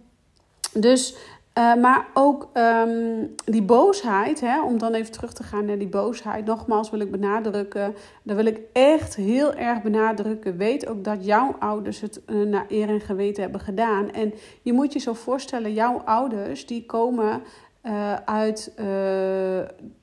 dus 0.74 1.16
uh, 1.58 1.76
maar 1.76 2.08
ook 2.14 2.50
um, 2.54 3.36
die 3.46 3.64
boosheid, 3.64 4.42
hè, 4.42 4.64
om 4.64 4.78
dan 4.78 4.94
even 4.94 5.12
terug 5.12 5.34
te 5.34 5.44
gaan 5.44 5.66
naar 5.66 5.78
die 5.78 5.88
boosheid. 5.88 6.46
Nogmaals 6.46 6.90
wil 6.90 7.00
ik 7.00 7.12
benadrukken, 7.12 7.96
daar 8.24 8.36
wil 8.36 8.46
ik 8.46 8.60
echt 8.74 9.16
heel 9.16 9.54
erg 9.54 9.82
benadrukken. 9.82 10.58
Weet 10.58 10.88
ook 10.88 11.04
dat 11.04 11.26
jouw 11.26 11.56
ouders 11.60 12.02
het 12.02 12.22
uh, 12.28 12.48
naar 12.48 12.66
eer 12.68 12.90
en 12.90 13.02
geweten 13.02 13.44
hebben 13.44 13.62
gedaan. 13.62 14.12
En 14.12 14.34
je 14.62 14.74
moet 14.74 14.94
je 14.94 15.00
zo 15.00 15.14
voorstellen, 15.14 15.74
jouw 15.74 16.02
ouders 16.06 16.66
die 16.66 16.86
komen 16.86 17.42
uh, 17.84 18.14
uit, 18.14 18.74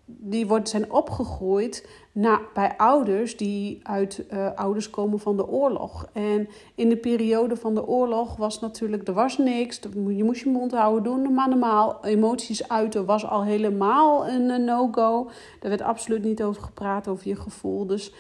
die 0.07 0.47
worden, 0.47 0.69
zijn 0.69 0.93
opgegroeid 0.93 1.87
nou, 2.19 2.41
bij 2.55 2.77
ouders 2.77 3.37
die 3.37 3.81
uit 3.83 4.25
uh, 4.33 4.51
ouders 4.55 4.91
komen 4.91 5.19
van 5.19 5.37
de 5.37 5.49
oorlog. 5.49 6.09
En 6.13 6.49
in 6.75 6.89
de 6.89 6.97
periode 6.97 7.57
van 7.57 7.75
de 7.75 7.87
oorlog 7.87 8.37
was 8.37 8.61
natuurlijk, 8.61 9.09
er 9.09 9.15
was 9.15 9.39
niks. 9.39 9.81
Je 10.07 10.25
moest 10.25 10.43
je 10.43 10.51
mond 10.51 10.73
houden, 10.73 11.03
doen 11.03 11.35
maar 11.35 11.49
normaal. 11.49 12.05
Emoties 12.05 12.69
uiten 12.69 13.05
was 13.05 13.27
al 13.27 13.45
helemaal 13.45 14.29
een 14.29 14.65
no-go. 14.65 15.31
Daar 15.61 15.71
werd 15.71 15.83
absoluut 15.83 16.25
niet 16.25 16.43
over 16.43 16.63
gepraat, 16.63 17.09
over 17.09 17.29
je 17.29 17.37
gevoel. 17.37 17.87
Dus 17.87 18.13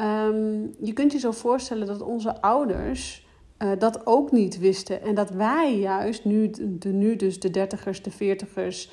um, 0.00 0.74
je 0.80 0.92
kunt 0.92 1.12
je 1.12 1.18
zo 1.18 1.30
voorstellen 1.30 1.86
dat 1.86 2.02
onze 2.02 2.40
ouders 2.40 3.25
uh, 3.58 3.70
dat 3.78 4.06
ook 4.06 4.32
niet 4.32 4.58
wisten. 4.58 5.02
En 5.02 5.14
dat 5.14 5.30
wij 5.30 5.78
juist 5.78 6.24
nu, 6.24 6.50
de, 6.50 6.88
nu 6.88 7.16
dus 7.16 7.40
de 7.40 7.50
dertigers, 7.50 8.02
de 8.02 8.10
veertigers... 8.10 8.90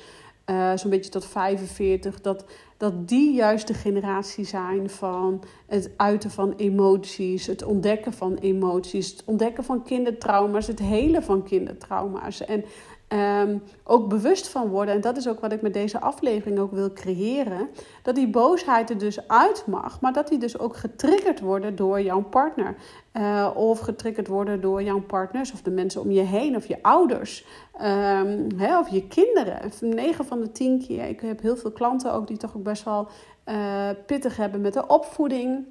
Uh, 0.50 0.76
zo'n 0.76 0.90
beetje 0.90 1.10
tot 1.10 1.26
45, 1.26 2.20
dat, 2.20 2.44
dat 2.76 3.08
die 3.08 3.34
juist 3.34 3.66
de 3.66 3.74
generatie 3.74 4.44
zijn 4.44 4.90
van 4.90 5.42
het 5.74 5.90
uiten 5.96 6.30
van 6.30 6.54
emoties, 6.56 7.46
het 7.46 7.64
ontdekken 7.64 8.12
van 8.12 8.34
emoties, 8.34 9.10
het 9.10 9.22
ontdekken 9.24 9.64
van 9.64 9.82
kindertrauma's, 9.82 10.66
het 10.66 10.78
helen 10.78 11.22
van 11.22 11.42
kindertrauma's. 11.42 12.44
En 12.44 12.64
um, 13.08 13.62
ook 13.84 14.08
bewust 14.08 14.48
van 14.48 14.68
worden, 14.68 14.94
en 14.94 15.00
dat 15.00 15.16
is 15.16 15.28
ook 15.28 15.40
wat 15.40 15.52
ik 15.52 15.62
met 15.62 15.74
deze 15.74 16.00
aflevering 16.00 16.58
ook 16.58 16.72
wil 16.72 16.92
creëren, 16.92 17.68
dat 18.02 18.14
die 18.14 18.28
boosheid 18.28 18.90
er 18.90 18.98
dus 18.98 19.28
uit 19.28 19.64
mag, 19.66 20.00
maar 20.00 20.12
dat 20.12 20.28
die 20.28 20.38
dus 20.38 20.58
ook 20.58 20.76
getriggerd 20.76 21.40
worden 21.40 21.76
door 21.76 22.02
jouw 22.02 22.22
partner. 22.22 22.76
Uh, 23.12 23.50
of 23.54 23.78
getriggerd 23.78 24.26
worden 24.26 24.60
door 24.60 24.82
jouw 24.82 25.00
partners 25.00 25.52
of 25.52 25.62
de 25.62 25.70
mensen 25.70 26.00
om 26.00 26.10
je 26.10 26.20
heen 26.20 26.56
of 26.56 26.66
je 26.66 26.82
ouders 26.82 27.46
um, 27.74 28.46
hè, 28.56 28.78
of 28.78 28.88
je 28.88 29.06
kinderen. 29.06 29.70
9 29.80 30.24
van 30.24 30.40
de 30.40 30.52
10 30.52 30.84
keer. 30.86 31.08
Ik 31.08 31.20
heb 31.20 31.40
heel 31.40 31.56
veel 31.56 31.70
klanten 31.70 32.12
ook 32.12 32.26
die 32.26 32.36
toch 32.36 32.56
ook 32.56 32.62
best 32.62 32.84
wel 32.84 33.08
uh, 33.46 33.88
pittig 34.06 34.36
hebben 34.36 34.60
met 34.60 34.72
de 34.72 34.86
opvoeding. 34.86 35.64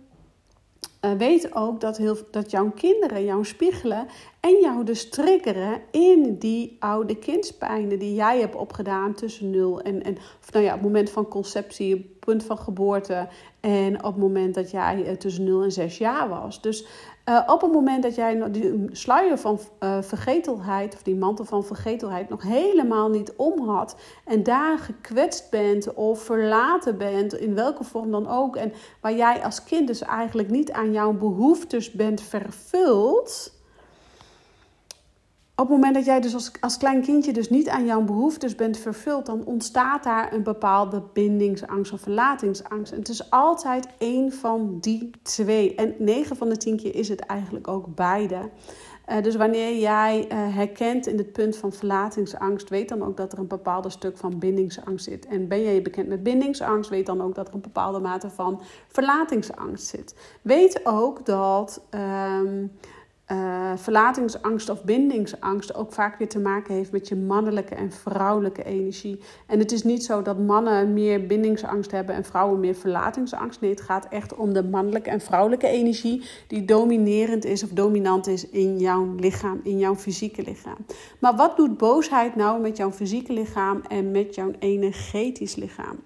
Uh, 1.05 1.11
weet 1.11 1.55
ook 1.55 1.81
dat, 1.81 1.97
heel, 1.97 2.17
dat 2.31 2.51
jouw 2.51 2.71
kinderen 2.71 3.25
jou 3.25 3.45
spiegelen 3.45 4.07
en 4.39 4.59
jou 4.61 4.83
dus 4.83 5.09
triggeren 5.09 5.81
in 5.91 6.35
die 6.39 6.75
oude 6.79 7.15
kindspijnen 7.15 7.99
die 7.99 8.13
jij 8.13 8.39
hebt 8.39 8.55
opgedaan 8.55 9.13
tussen 9.13 9.49
nul 9.49 9.81
en, 9.81 10.03
en 10.03 10.17
nou 10.51 10.65
ja, 10.65 10.69
op 10.73 10.79
het 10.79 10.87
moment 10.87 11.09
van 11.09 11.27
conceptie, 11.27 11.93
het 11.93 12.19
punt 12.19 12.43
van 12.43 12.57
geboorte 12.57 13.27
en 13.59 13.95
op 13.97 14.13
het 14.13 14.17
moment 14.17 14.55
dat 14.55 14.71
jij 14.71 15.05
uh, 15.05 15.11
tussen 15.11 15.43
0 15.43 15.63
en 15.63 15.71
6 15.71 15.97
jaar 15.97 16.29
was. 16.29 16.61
Dus 16.61 16.85
uh, 17.25 17.43
op 17.45 17.61
het 17.61 17.71
moment 17.71 18.03
dat 18.03 18.15
jij 18.15 18.51
die 18.51 18.89
sluier 18.91 19.37
van 19.37 19.59
uh, 19.79 20.01
vergetelheid, 20.01 20.93
of 20.93 21.03
die 21.03 21.15
mantel 21.15 21.45
van 21.45 21.63
vergetelheid, 21.63 22.29
nog 22.29 22.41
helemaal 22.41 23.09
niet 23.09 23.33
om 23.35 23.69
had. 23.69 23.95
En 24.25 24.43
daar 24.43 24.77
gekwetst 24.77 25.49
bent 25.49 25.93
of 25.93 26.23
verlaten 26.23 26.97
bent, 26.97 27.33
in 27.33 27.55
welke 27.55 27.83
vorm 27.83 28.11
dan 28.11 28.27
ook. 28.27 28.55
En 28.55 28.73
waar 28.99 29.15
jij 29.15 29.43
als 29.43 29.63
kind 29.63 29.87
dus 29.87 30.01
eigenlijk 30.01 30.49
niet 30.49 30.71
aan 30.71 30.91
jouw 30.91 31.13
behoeftes 31.13 31.91
bent 31.91 32.21
vervuld 32.21 33.51
het 35.67 35.75
moment 35.75 35.95
dat 35.95 36.05
jij 36.05 36.21
dus 36.21 36.33
als, 36.33 36.51
als 36.59 36.77
klein 36.77 37.01
kindje 37.01 37.33
dus 37.33 37.49
niet 37.49 37.69
aan 37.69 37.85
jouw 37.85 38.01
behoeftes 38.01 38.55
bent 38.55 38.77
vervuld, 38.77 39.25
dan 39.25 39.45
ontstaat 39.45 40.03
daar 40.03 40.33
een 40.33 40.43
bepaalde 40.43 41.03
bindingsangst 41.13 41.93
of 41.93 42.01
verlatingsangst. 42.01 42.91
En 42.91 42.99
het 42.99 43.09
is 43.09 43.29
altijd 43.29 43.87
één 43.97 44.31
van 44.31 44.77
die 44.79 45.09
twee. 45.21 45.75
En 45.75 45.95
9 45.97 46.35
van 46.35 46.49
de 46.49 46.57
10 46.57 46.77
keer 46.77 46.95
is 46.95 47.09
het 47.09 47.19
eigenlijk 47.19 47.67
ook 47.67 47.95
beide. 47.95 48.49
Uh, 49.09 49.21
dus 49.21 49.35
wanneer 49.35 49.79
jij 49.79 50.25
uh, 50.31 50.55
herkent 50.55 51.07
in 51.07 51.17
het 51.17 51.31
punt 51.31 51.57
van 51.57 51.73
verlatingsangst, 51.73 52.69
weet 52.69 52.89
dan 52.89 53.03
ook 53.03 53.17
dat 53.17 53.31
er 53.31 53.39
een 53.39 53.47
bepaalde 53.47 53.89
stuk 53.89 54.17
van 54.17 54.39
bindingsangst 54.39 55.05
zit. 55.05 55.25
En 55.25 55.47
ben 55.47 55.63
jij 55.63 55.81
bekend 55.81 56.07
met 56.07 56.23
bindingsangst, 56.23 56.89
weet 56.89 57.05
dan 57.05 57.21
ook 57.21 57.35
dat 57.35 57.47
er 57.47 57.53
een 57.53 57.61
bepaalde 57.61 57.99
mate 57.99 58.29
van 58.29 58.61
verlatingsangst 58.87 59.87
zit. 59.87 60.15
Weet 60.41 60.79
ook 60.83 61.25
dat. 61.25 61.81
Uh, 61.95 62.39
uh, 63.31 63.71
verlatingsangst 63.75 64.69
of 64.69 64.83
bindingsangst 64.83 65.75
ook 65.75 65.93
vaak 65.93 66.17
weer 66.17 66.29
te 66.29 66.39
maken 66.39 66.73
heeft 66.73 66.91
met 66.91 67.07
je 67.07 67.15
mannelijke 67.15 67.75
en 67.75 67.91
vrouwelijke 67.91 68.63
energie. 68.63 69.19
En 69.47 69.59
het 69.59 69.71
is 69.71 69.83
niet 69.83 70.03
zo 70.03 70.21
dat 70.21 70.39
mannen 70.39 70.93
meer 70.93 71.27
bindingsangst 71.27 71.91
hebben 71.91 72.15
en 72.15 72.23
vrouwen 72.23 72.59
meer 72.59 72.75
verlatingsangst. 72.75 73.61
Nee, 73.61 73.69
het 73.69 73.81
gaat 73.81 74.07
echt 74.09 74.35
om 74.35 74.53
de 74.53 74.63
mannelijke 74.63 75.09
en 75.09 75.21
vrouwelijke 75.21 75.67
energie 75.67 76.23
die 76.47 76.65
dominerend 76.65 77.45
is 77.45 77.63
of 77.63 77.69
dominant 77.69 78.27
is 78.27 78.49
in 78.49 78.77
jouw 78.79 79.15
lichaam, 79.15 79.59
in 79.63 79.77
jouw 79.77 79.95
fysieke 79.95 80.43
lichaam. 80.43 80.77
Maar 81.19 81.35
wat 81.35 81.57
doet 81.57 81.77
boosheid 81.77 82.35
nou 82.35 82.61
met 82.61 82.77
jouw 82.77 82.91
fysieke 82.91 83.33
lichaam 83.33 83.81
en 83.87 84.11
met 84.11 84.35
jouw 84.35 84.51
energetisch 84.59 85.55
lichaam? 85.55 85.99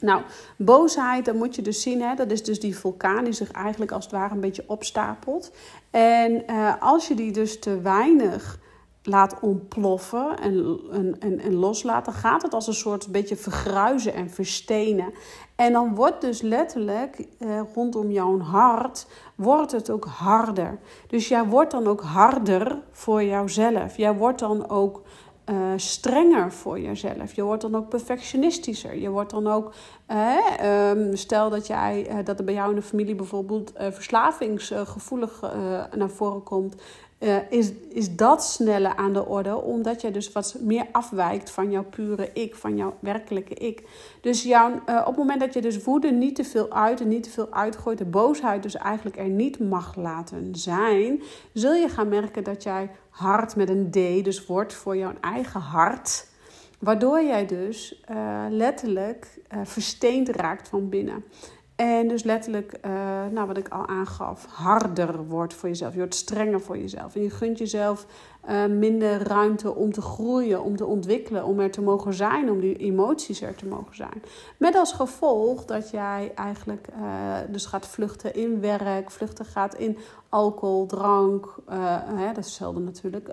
Nou, 0.00 0.22
boosheid, 0.56 1.24
dat 1.24 1.34
moet 1.34 1.54
je 1.54 1.62
dus 1.62 1.82
zien, 1.82 2.02
hè, 2.02 2.14
dat 2.14 2.30
is 2.30 2.42
dus 2.42 2.60
die 2.60 2.78
vulkaan 2.78 3.24
die 3.24 3.32
zich 3.32 3.50
eigenlijk 3.50 3.92
als 3.92 4.04
het 4.04 4.12
ware 4.12 4.34
een 4.34 4.40
beetje 4.40 4.64
opstapelt. 4.66 5.52
En 5.90 6.42
uh, 6.50 6.74
als 6.80 7.08
je 7.08 7.14
die 7.14 7.32
dus 7.32 7.58
te 7.58 7.80
weinig 7.80 8.58
laat 9.06 9.40
ontploffen 9.40 10.38
en, 10.38 10.80
en, 10.92 11.16
en, 11.20 11.40
en 11.40 11.74
gaat 12.12 12.42
het 12.42 12.54
als 12.54 12.66
een 12.66 12.74
soort 12.74 13.08
beetje 13.08 13.36
vergruizen 13.36 14.14
en 14.14 14.30
verstenen. 14.30 15.12
En 15.56 15.72
dan 15.72 15.94
wordt 15.94 16.20
dus 16.20 16.40
letterlijk 16.40 17.26
eh, 17.38 17.60
rondom 17.74 18.10
jouw 18.10 18.38
hart, 18.40 19.06
wordt 19.34 19.72
het 19.72 19.90
ook 19.90 20.04
harder. 20.04 20.78
Dus 21.06 21.28
jij 21.28 21.44
wordt 21.44 21.70
dan 21.70 21.86
ook 21.86 22.02
harder 22.02 22.78
voor 22.92 23.24
jouzelf. 23.24 23.96
Jij 23.96 24.14
wordt 24.14 24.38
dan 24.38 24.68
ook 24.68 25.02
uh, 25.50 25.72
strenger 25.76 26.52
voor 26.52 26.80
jezelf. 26.80 27.34
Je 27.34 27.42
wordt 27.42 27.62
dan 27.62 27.74
ook 27.74 27.88
perfectionistischer. 27.88 28.96
Je 28.96 29.10
wordt 29.10 29.30
dan 29.30 29.46
ook, 29.46 29.74
uh, 30.10 30.90
um, 30.90 31.16
stel 31.16 31.50
dat, 31.50 31.66
jij, 31.66 32.10
uh, 32.10 32.24
dat 32.24 32.38
er 32.38 32.44
bij 32.44 32.54
jou 32.54 32.70
in 32.70 32.76
de 32.76 32.82
familie 32.82 33.14
bijvoorbeeld 33.14 33.72
verslavingsgevoelig 33.76 35.40
naar 35.96 36.10
voren 36.10 36.42
komt. 36.42 36.74
Uh, 37.20 37.36
is, 37.50 37.72
is 37.88 38.16
dat 38.16 38.44
sneller 38.44 38.96
aan 38.96 39.12
de 39.12 39.26
orde, 39.26 39.62
omdat 39.62 40.00
je 40.00 40.10
dus 40.10 40.32
wat 40.32 40.56
meer 40.60 40.86
afwijkt 40.92 41.50
van 41.50 41.70
jouw 41.70 41.84
pure 41.84 42.30
ik, 42.32 42.54
van 42.54 42.76
jouw 42.76 42.96
werkelijke 43.00 43.54
ik. 43.54 43.82
Dus 44.20 44.42
jouw, 44.42 44.70
uh, 44.70 45.00
op 45.00 45.06
het 45.06 45.16
moment 45.16 45.40
dat 45.40 45.54
je 45.54 45.60
dus 45.60 45.84
woede 45.84 46.10
niet 46.10 46.34
te 46.34 46.44
veel 46.44 46.72
uit 46.72 47.00
en 47.00 47.08
niet 47.08 47.22
te 47.22 47.30
veel 47.30 47.52
uitgooit, 47.52 47.98
de 47.98 48.04
boosheid 48.04 48.62
dus 48.62 48.76
eigenlijk 48.76 49.16
er 49.16 49.28
niet 49.28 49.58
mag 49.58 49.96
laten 49.96 50.54
zijn, 50.54 51.22
zul 51.52 51.74
je 51.74 51.88
gaan 51.88 52.08
merken 52.08 52.44
dat 52.44 52.62
jij 52.62 52.90
hart 53.08 53.56
met 53.56 53.68
een 53.68 53.90
D 53.90 54.24
dus 54.24 54.46
wordt 54.46 54.74
voor 54.74 54.96
jouw 54.96 55.12
eigen 55.20 55.60
hart. 55.60 56.26
Waardoor 56.78 57.22
jij 57.22 57.46
dus 57.46 58.02
uh, 58.10 58.44
letterlijk 58.50 59.38
versteend 59.64 60.28
raakt 60.28 60.68
van 60.68 60.88
binnen. 60.88 61.24
En 61.76 62.08
dus 62.08 62.22
letterlijk, 62.22 62.78
uh, 62.86 62.90
nou 63.30 63.46
wat 63.46 63.56
ik 63.56 63.68
al 63.68 63.86
aangaf, 63.86 64.46
harder 64.46 65.26
wordt 65.26 65.54
voor 65.54 65.68
jezelf. 65.68 65.92
Je 65.92 65.98
wordt 65.98 66.14
strenger 66.14 66.60
voor 66.60 66.78
jezelf. 66.78 67.14
En 67.14 67.22
je 67.22 67.30
gunt 67.30 67.58
jezelf 67.58 68.06
uh, 68.48 68.66
minder 68.66 69.22
ruimte 69.22 69.74
om 69.74 69.92
te 69.92 70.00
groeien, 70.00 70.62
om 70.62 70.76
te 70.76 70.86
ontwikkelen, 70.86 71.44
om 71.44 71.60
er 71.60 71.70
te 71.70 71.82
mogen 71.82 72.14
zijn, 72.14 72.50
om 72.50 72.60
die 72.60 72.76
emoties 72.76 73.40
er 73.40 73.54
te 73.54 73.66
mogen 73.66 73.96
zijn. 73.96 74.22
Met 74.56 74.74
als 74.74 74.92
gevolg 74.92 75.64
dat 75.64 75.90
jij 75.90 76.32
eigenlijk 76.34 76.88
uh, 77.00 77.36
dus 77.48 77.66
gaat 77.66 77.86
vluchten 77.86 78.34
in 78.34 78.60
werk, 78.60 79.10
vluchten 79.10 79.44
gaat 79.44 79.74
in 79.74 79.98
alcohol, 80.28 80.86
drank, 80.86 81.54
hè, 82.14 82.32
dat 82.32 82.44
is 82.44 82.54
zelden 82.54 82.84
natuurlijk, 82.84 83.30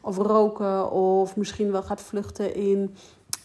of 0.00 0.16
roken, 0.16 0.90
of 0.90 1.36
misschien 1.36 1.70
wel 1.70 1.82
gaat 1.82 2.00
vluchten 2.00 2.54
in 2.54 2.94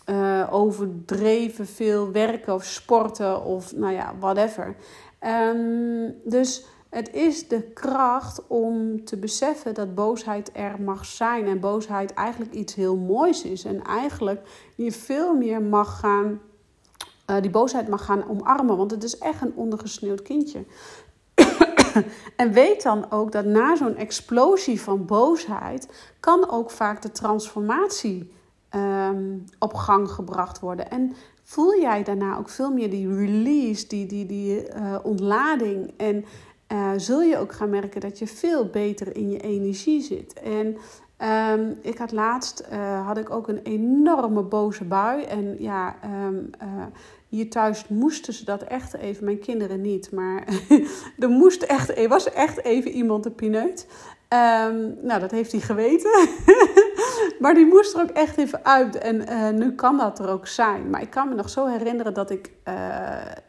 uh, 0.05 0.47
overdreven 0.51 1.67
veel 1.67 2.11
werken 2.11 2.53
of 2.53 2.63
sporten 2.63 3.43
of 3.43 3.75
nou 3.75 3.93
ja, 3.93 4.13
whatever. 4.19 4.75
Um, 5.21 6.15
dus 6.23 6.65
het 6.93 7.13
is 7.13 7.47
de 7.47 7.61
kracht 7.61 8.47
om 8.47 9.05
te 9.05 9.17
beseffen 9.17 9.73
dat 9.73 9.95
boosheid 9.95 10.49
er 10.53 10.81
mag 10.81 11.05
zijn 11.05 11.47
en 11.47 11.59
boosheid 11.59 12.13
eigenlijk 12.13 12.53
iets 12.53 12.75
heel 12.75 12.97
moois 12.97 13.43
is. 13.43 13.65
En 13.65 13.83
eigenlijk 13.83 14.41
je 14.75 14.91
veel 14.91 15.35
meer 15.35 15.61
mag 15.61 15.99
gaan, 15.99 16.41
uh, 17.29 17.41
die 17.41 17.49
boosheid 17.49 17.87
mag 17.87 18.05
gaan 18.05 18.29
omarmen, 18.29 18.77
want 18.77 18.91
het 18.91 19.03
is 19.03 19.17
echt 19.17 19.41
een 19.41 19.55
ondergesneeuwd 19.55 20.21
kindje. 20.21 20.65
en 22.35 22.51
weet 22.51 22.83
dan 22.83 23.11
ook 23.11 23.31
dat 23.31 23.45
na 23.45 23.75
zo'n 23.75 23.95
explosie 23.95 24.81
van 24.81 25.05
boosheid 25.05 26.13
kan 26.19 26.49
ook 26.49 26.71
vaak 26.71 27.01
de 27.01 27.11
transformatie 27.11 28.31
um, 28.75 29.43
op 29.59 29.73
gang 29.73 30.09
gebracht 30.09 30.59
worden. 30.59 30.89
En 30.89 31.13
voel 31.43 31.79
jij 31.79 32.03
daarna 32.03 32.37
ook 32.37 32.49
veel 32.49 32.71
meer 32.71 32.89
die 32.89 33.15
release, 33.15 33.87
die, 33.87 34.05
die, 34.05 34.25
die 34.25 34.67
uh, 34.75 34.95
ontlading. 35.03 35.93
En 35.97 36.25
uh, 36.73 36.91
zul 36.97 37.21
je 37.21 37.37
ook 37.37 37.51
gaan 37.51 37.69
merken 37.69 38.01
dat 38.01 38.19
je 38.19 38.27
veel 38.27 38.65
beter 38.65 39.15
in 39.15 39.29
je 39.29 39.39
energie 39.39 40.01
zit. 40.01 40.33
En 40.33 40.77
um, 41.53 41.77
ik 41.81 41.97
had 41.97 42.11
laatst 42.11 42.63
uh, 42.71 43.07
had 43.07 43.17
ik 43.17 43.29
ook 43.29 43.47
een 43.47 43.61
enorme 43.63 44.41
boze 44.41 44.83
bui. 44.83 45.23
En 45.23 45.55
ja, 45.59 45.95
um, 46.25 46.49
hier 47.27 47.49
thuis 47.49 47.87
moesten 47.87 48.33
ze 48.33 48.45
dat 48.45 48.61
echt 48.61 48.93
even. 48.93 49.25
Mijn 49.25 49.39
kinderen 49.39 49.81
niet, 49.81 50.11
maar 50.11 50.47
er 51.19 51.29
moest 51.29 51.63
echt, 51.63 52.07
was 52.07 52.31
echt 52.31 52.63
even 52.63 52.91
iemand 52.91 53.23
de 53.23 53.31
pineut. 53.31 53.87
Nou, 55.01 55.19
dat 55.19 55.31
heeft 55.31 55.51
hij 55.51 55.61
geweten. 55.61 56.11
maar 57.43 57.53
die 57.53 57.65
moest 57.65 57.93
er 57.93 58.01
ook 58.01 58.09
echt 58.09 58.37
even 58.37 58.65
uit. 58.65 58.97
En 58.97 59.15
uh, 59.15 59.49
nu 59.49 59.75
kan 59.75 59.97
dat 59.97 60.19
er 60.19 60.29
ook 60.29 60.47
zijn. 60.47 60.89
Maar 60.89 61.01
ik 61.01 61.09
kan 61.09 61.29
me 61.29 61.35
nog 61.35 61.49
zo 61.49 61.67
herinneren 61.67 62.13
dat 62.13 62.29
ik... 62.29 62.51
Uh, 62.67 62.73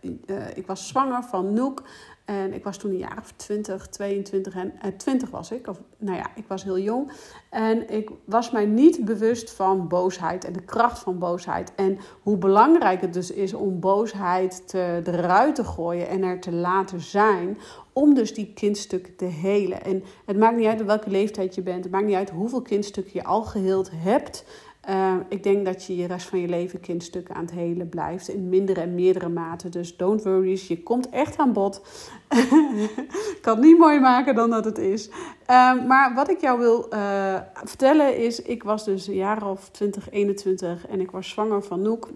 uh, 0.03 0.57
ik 0.57 0.67
was 0.67 0.89
zwanger 0.89 1.23
van 1.23 1.53
Noek. 1.53 1.83
En 2.25 2.53
ik 2.53 2.65
was 2.65 2.79
toen 2.79 2.91
een 2.91 2.99
jaar 2.99 3.19
of 3.21 3.33
20, 3.37 3.87
22 3.87 4.55
en 4.55 4.73
eh, 4.81 4.91
20 4.97 5.31
was 5.31 5.51
ik. 5.51 5.67
Of 5.69 5.81
nou 5.99 6.17
ja, 6.17 6.27
ik 6.35 6.45
was 6.49 6.65
heel 6.65 6.79
jong. 6.79 7.13
En 7.51 7.91
ik 7.91 8.11
was 8.25 8.51
mij 8.51 8.67
niet 8.67 9.05
bewust 9.05 9.51
van 9.51 9.89
boosheid 9.89 10.45
en 10.45 10.53
de 10.53 10.63
kracht 10.63 10.99
van 10.99 11.19
boosheid. 11.19 11.75
En 11.75 11.99
hoe 12.23 12.37
belangrijk 12.37 13.01
het 13.01 13.13
dus 13.13 13.31
is 13.31 13.55
om 13.55 13.81
boosheid 13.81 14.69
te, 14.69 15.03
eruit 15.05 15.55
te 15.55 15.65
gooien 15.65 16.09
en 16.09 16.23
er 16.23 16.41
te 16.41 16.53
laten 16.53 17.01
zijn. 17.01 17.59
Om 17.95 18.15
dus 18.15 18.35
die 18.35 18.53
kindstukken 18.55 19.17
te 19.17 19.25
helen. 19.25 19.85
En 19.85 20.05
het 20.25 20.37
maakt 20.37 20.57
niet 20.57 20.67
uit 20.67 20.81
op 20.81 20.87
welke 20.87 21.11
leeftijd 21.11 21.55
je 21.55 21.63
bent. 21.63 21.85
Het 21.85 21.93
maakt 21.93 22.07
niet 22.07 22.15
uit 22.15 22.31
hoeveel 22.31 22.63
kindstukken 22.63 23.13
je 23.15 23.25
al 23.25 23.43
geheeld 23.43 23.91
hebt. 23.93 24.45
Uh, 24.89 25.15
ik 25.29 25.43
denk 25.43 25.65
dat 25.65 25.85
je 25.85 25.97
je 25.97 26.07
rest 26.07 26.27
van 26.27 26.39
je 26.39 26.49
leven 26.49 26.81
kindstukken 26.81 27.35
aan 27.35 27.45
het 27.45 27.55
helen 27.55 27.89
blijft. 27.89 28.29
In 28.29 28.49
mindere 28.49 28.81
en 28.81 28.95
meerdere 28.95 29.29
mate. 29.29 29.69
Dus 29.69 29.97
don't 29.97 30.23
worry, 30.23 30.61
je 30.69 30.83
komt 30.83 31.09
echt 31.09 31.37
aan 31.37 31.53
bod. 31.53 31.83
ik 32.29 33.39
kan 33.43 33.57
het 33.57 33.65
niet 33.65 33.79
mooi 33.79 34.01
maken 34.01 34.35
dan 34.35 34.51
dat 34.51 34.65
het 34.65 34.79
is. 34.79 35.09
Uh, 35.09 35.87
maar 35.87 36.15
wat 36.15 36.31
ik 36.31 36.41
jou 36.41 36.59
wil 36.59 36.87
uh, 36.93 37.41
vertellen 37.65 38.17
is... 38.17 38.43
Ik 38.43 38.63
was 38.63 38.85
dus 38.85 39.07
een 39.07 39.15
jaar 39.15 39.51
of 39.51 39.69
20, 39.69 40.11
21 40.11 40.87
en 40.87 41.01
ik 41.01 41.11
was 41.11 41.29
zwanger 41.29 41.63
van 41.63 41.83
Noek. 41.83 42.11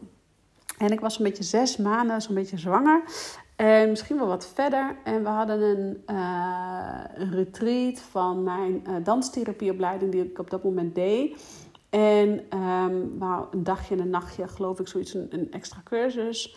En 0.79 0.93
ik 0.93 1.01
was 1.01 1.19
een 1.19 1.25
beetje 1.25 1.45
zes 1.45 1.77
maanden, 1.77 2.23
zo'n 2.23 2.35
beetje 2.35 2.59
zwanger. 2.59 3.03
En 3.59 3.89
misschien 3.89 4.17
wel 4.17 4.27
wat 4.27 4.47
verder. 4.47 4.97
En 5.05 5.23
we 5.23 5.29
hadden 5.29 5.61
een, 5.61 6.03
een 7.15 7.31
retreat 7.31 8.01
van 8.01 8.43
mijn 8.43 8.83
uh, 8.89 8.95
danstherapieopleiding 9.05 10.13
die 10.13 10.25
ik 10.25 10.39
op 10.39 10.51
dat 10.51 10.65
moment 10.65 10.95
deed. 10.95 11.43
En 11.91 12.59
um, 12.59 13.23
een 13.51 13.65
dagje 13.65 13.95
en 13.95 14.01
een 14.01 14.11
nachtje, 14.11 14.49
geloof 14.49 14.81
ik, 14.81 14.89
zoiets, 14.89 15.15
een, 15.15 15.27
een 15.31 15.53
extra 15.53 15.81
cursus. 15.85 16.57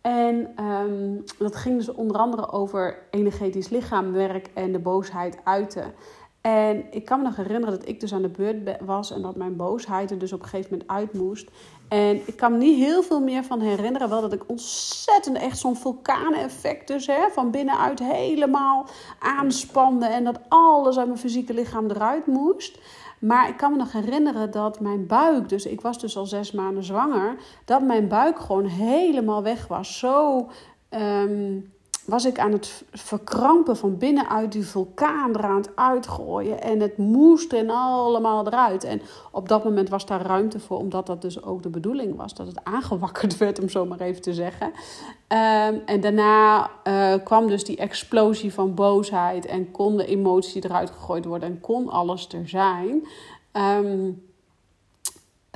En 0.00 0.64
um, 0.64 1.24
dat 1.38 1.56
ging 1.56 1.76
dus 1.76 1.88
onder 1.88 2.16
andere 2.16 2.50
over 2.50 2.98
energetisch 3.10 3.68
lichaamwerk 3.68 4.50
en 4.54 4.72
de 4.72 4.78
boosheid 4.78 5.38
uiten. 5.44 5.94
En 6.40 6.84
ik 6.90 7.04
kan 7.04 7.18
me 7.18 7.24
nog 7.24 7.36
herinneren 7.36 7.78
dat 7.78 7.88
ik 7.88 8.00
dus 8.00 8.14
aan 8.14 8.22
de 8.22 8.28
beurt 8.28 8.84
was 8.84 9.10
en 9.10 9.22
dat 9.22 9.36
mijn 9.36 9.56
boosheid 9.56 10.10
er 10.10 10.18
dus 10.18 10.32
op 10.32 10.42
een 10.42 10.48
gegeven 10.48 10.70
moment 10.70 10.90
uit 10.90 11.12
moest. 11.12 11.50
En 11.92 12.20
ik 12.26 12.36
kan 12.36 12.52
me 12.52 12.58
niet 12.58 12.78
heel 12.78 13.02
veel 13.02 13.20
meer 13.20 13.44
van 13.44 13.60
herinneren. 13.60 14.08
Wel 14.08 14.20
dat 14.20 14.32
ik 14.32 14.42
ontzettend 14.46 15.36
echt 15.36 15.58
zo'n 15.58 15.76
vulkaaneffect 15.76 16.88
dus 16.88 17.06
hè, 17.06 17.28
van 17.30 17.50
binnenuit 17.50 17.98
helemaal 17.98 18.86
aanspande. 19.18 20.06
En 20.06 20.24
dat 20.24 20.40
alles 20.48 20.98
uit 20.98 21.06
mijn 21.06 21.18
fysieke 21.18 21.54
lichaam 21.54 21.90
eruit 21.90 22.26
moest. 22.26 22.78
Maar 23.18 23.48
ik 23.48 23.56
kan 23.56 23.70
me 23.70 23.76
nog 23.76 23.92
herinneren 23.92 24.50
dat 24.50 24.80
mijn 24.80 25.06
buik, 25.06 25.48
dus 25.48 25.66
ik 25.66 25.80
was 25.80 25.98
dus 25.98 26.16
al 26.16 26.26
zes 26.26 26.52
maanden 26.52 26.84
zwanger, 26.84 27.36
dat 27.64 27.82
mijn 27.82 28.08
buik 28.08 28.38
gewoon 28.38 28.66
helemaal 28.66 29.42
weg 29.42 29.66
was. 29.66 29.98
Zo 29.98 30.48
um, 30.90 31.72
was 32.04 32.24
ik 32.24 32.38
aan 32.38 32.52
het 32.52 32.84
verkrampen 32.90 33.76
van 33.76 33.98
binnenuit 33.98 34.52
die 34.52 34.66
vulkaan 34.66 35.36
eraan 35.36 35.56
het 35.56 35.76
uitgooien. 35.76 36.62
En 36.62 36.80
het 36.80 36.96
moest 36.96 37.52
en 37.52 37.70
allemaal 37.70 38.46
eruit. 38.46 38.84
En 38.84 39.02
op 39.30 39.48
dat 39.48 39.64
moment 39.64 39.88
was 39.88 40.06
daar 40.06 40.22
ruimte 40.22 40.60
voor, 40.60 40.78
omdat 40.78 41.06
dat 41.06 41.22
dus 41.22 41.42
ook 41.42 41.62
de 41.62 41.68
bedoeling 41.68 42.16
was. 42.16 42.34
Dat 42.34 42.46
het 42.46 42.64
aangewakkerd 42.64 43.38
werd, 43.44 43.60
om 43.60 43.68
zo 43.68 43.86
maar 43.86 44.00
even 44.00 44.22
te 44.22 44.34
zeggen. 44.34 44.66
Um, 44.66 45.82
en 45.86 46.00
daarna 46.00 46.70
uh, 46.84 47.14
kwam 47.24 47.46
dus 47.46 47.64
die 47.64 47.76
explosie 47.76 48.52
van 48.52 48.74
boosheid. 48.74 49.46
En 49.46 49.70
kon 49.70 49.96
de 49.96 50.06
emotie 50.06 50.64
eruit 50.64 50.90
gegooid 50.90 51.24
worden. 51.24 51.48
En 51.48 51.60
kon 51.60 51.88
alles 51.88 52.28
er 52.28 52.48
zijn. 52.48 53.06
Um, 53.52 54.31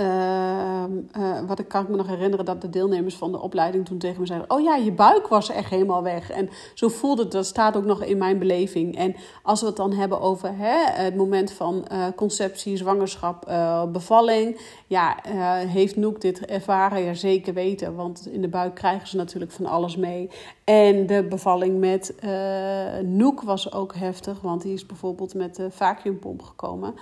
uh, 0.00 0.84
uh, 1.18 1.38
wat 1.46 1.58
ik 1.58 1.68
kan 1.68 1.82
ik 1.82 1.88
me 1.88 1.96
nog 1.96 2.06
herinneren 2.06 2.44
dat 2.44 2.60
de 2.60 2.70
deelnemers 2.70 3.16
van 3.16 3.32
de 3.32 3.40
opleiding 3.40 3.84
toen 3.84 3.98
tegen 3.98 4.20
me 4.20 4.26
zeiden: 4.26 4.50
Oh 4.50 4.62
ja, 4.62 4.74
je 4.74 4.92
buik 4.92 5.26
was 5.26 5.50
echt 5.50 5.70
helemaal 5.70 6.02
weg. 6.02 6.30
En 6.30 6.48
zo 6.74 6.88
voelde 6.88 7.22
het, 7.22 7.32
dat 7.32 7.46
staat 7.46 7.76
ook 7.76 7.84
nog 7.84 8.02
in 8.02 8.18
mijn 8.18 8.38
beleving. 8.38 8.96
En 8.96 9.14
als 9.42 9.60
we 9.60 9.66
het 9.66 9.76
dan 9.76 9.92
hebben 9.92 10.20
over 10.20 10.56
hè, 10.56 11.02
het 11.02 11.16
moment 11.16 11.52
van 11.52 11.86
uh, 11.92 12.06
conceptie, 12.16 12.76
zwangerschap, 12.76 13.46
eh, 13.46 13.84
bevalling. 13.84 14.60
Ja, 14.86 15.16
heeft 15.66 15.96
Noek 15.96 16.20
dit 16.20 16.46
ervaren? 16.46 17.02
Ja, 17.02 17.14
zeker 17.14 17.54
weten. 17.54 17.94
Want 17.94 18.28
in 18.28 18.40
de 18.40 18.48
buik 18.48 18.74
krijgen 18.74 19.08
ze 19.08 19.16
natuurlijk 19.16 19.52
van 19.52 19.66
alles 19.66 19.96
mee. 19.96 20.30
En 20.64 21.06
de 21.06 21.26
bevalling 21.28 21.78
met 21.78 22.14
Noek 23.02 23.42
was 23.42 23.72
ook 23.72 23.94
heftig, 23.94 24.40
want 24.40 24.62
die 24.62 24.72
is 24.72 24.86
bijvoorbeeld 24.86 25.34
met 25.34 25.56
de 25.56 25.70
vacuümpomp 25.70 26.42
gekomen. 26.42 26.94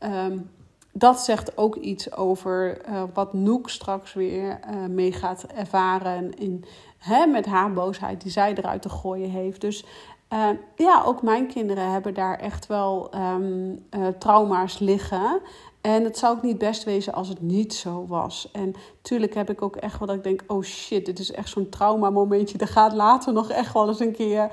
Um, 0.00 0.50
dat 0.92 1.20
zegt 1.20 1.56
ook 1.56 1.76
iets 1.76 2.16
over 2.16 2.88
uh, 2.88 3.02
wat 3.14 3.32
Noek 3.32 3.70
straks 3.70 4.12
weer 4.12 4.60
uh, 4.70 4.86
mee 4.86 5.12
gaat 5.12 5.42
ervaren 5.42 6.34
in, 6.34 6.64
hè, 6.98 7.26
met 7.26 7.46
haar 7.46 7.72
boosheid 7.72 8.20
die 8.20 8.30
zij 8.30 8.54
eruit 8.54 8.82
te 8.82 8.88
gooien 8.88 9.30
heeft. 9.30 9.60
Dus 9.60 9.84
uh, 10.32 10.48
ja, 10.76 11.02
ook 11.06 11.22
mijn 11.22 11.46
kinderen 11.46 11.90
hebben 11.90 12.14
daar 12.14 12.38
echt 12.38 12.66
wel 12.66 13.10
um, 13.14 13.86
trauma's 14.18 14.78
liggen. 14.78 15.40
En 15.80 16.04
het 16.04 16.18
zou 16.18 16.36
ook 16.36 16.42
niet 16.42 16.58
best 16.58 16.84
wezen 16.84 17.12
als 17.12 17.28
het 17.28 17.40
niet 17.40 17.74
zo 17.74 18.06
was. 18.06 18.48
En 18.52 18.74
tuurlijk 19.02 19.34
heb 19.34 19.50
ik 19.50 19.62
ook 19.62 19.76
echt 19.76 19.98
wel 19.98 20.08
dat 20.08 20.16
ik 20.16 20.24
denk: 20.24 20.42
oh 20.46 20.62
shit, 20.62 21.06
dit 21.06 21.18
is 21.18 21.32
echt 21.32 21.48
zo'n 21.48 21.68
trauma-momentje. 21.68 22.58
Er 22.58 22.66
gaat 22.66 22.92
later 22.92 23.32
nog 23.32 23.50
echt 23.50 23.72
wel 23.72 23.88
eens 23.88 24.00
een 24.00 24.12
keer 24.12 24.50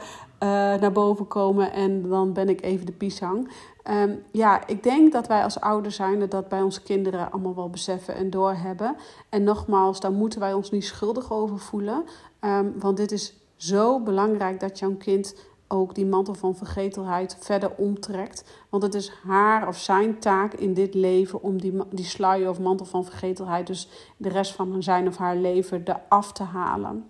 naar 0.79 0.91
boven 0.91 1.27
komen. 1.27 1.71
En 1.71 2.09
dan 2.09 2.33
ben 2.33 2.49
ik 2.49 2.61
even 2.61 2.85
de 2.85 2.91
pisang. 2.91 3.51
Um, 3.89 4.23
ja, 4.31 4.67
ik 4.67 4.83
denk 4.83 5.11
dat 5.11 5.27
wij 5.27 5.43
als 5.43 5.59
ouders 5.59 5.95
zijn 5.95 6.29
dat 6.29 6.47
bij 6.47 6.61
onze 6.61 6.81
kinderen 6.81 7.31
allemaal 7.31 7.55
wel 7.55 7.69
beseffen 7.69 8.15
en 8.15 8.29
doorhebben. 8.29 8.95
En 9.29 9.43
nogmaals, 9.43 9.99
daar 9.99 10.11
moeten 10.11 10.39
wij 10.39 10.53
ons 10.53 10.71
niet 10.71 10.85
schuldig 10.85 11.31
over 11.31 11.59
voelen. 11.59 12.03
Um, 12.41 12.73
want 12.79 12.97
dit 12.97 13.11
is 13.11 13.33
zo 13.55 13.99
belangrijk 13.99 14.59
dat 14.59 14.79
jouw 14.79 14.95
kind 14.95 15.35
ook 15.67 15.95
die 15.95 16.05
mantel 16.05 16.33
van 16.33 16.55
vergetelheid 16.55 17.37
verder 17.39 17.71
omtrekt. 17.75 18.43
Want 18.69 18.83
het 18.83 18.93
is 18.93 19.11
haar 19.27 19.67
of 19.67 19.77
zijn 19.77 20.19
taak 20.19 20.53
in 20.53 20.73
dit 20.73 20.93
leven 20.93 21.41
om 21.41 21.61
die, 21.61 21.73
die 21.89 22.05
sluier 22.05 22.49
of 22.49 22.59
mantel 22.59 22.85
van 22.85 23.05
vergetelheid, 23.05 23.67
dus 23.67 23.89
de 24.17 24.29
rest 24.29 24.51
van 24.51 24.83
zijn 24.83 25.07
of 25.07 25.17
haar 25.17 25.35
leven, 25.35 25.83
eraf 25.85 26.31
te 26.31 26.43
halen. 26.43 27.05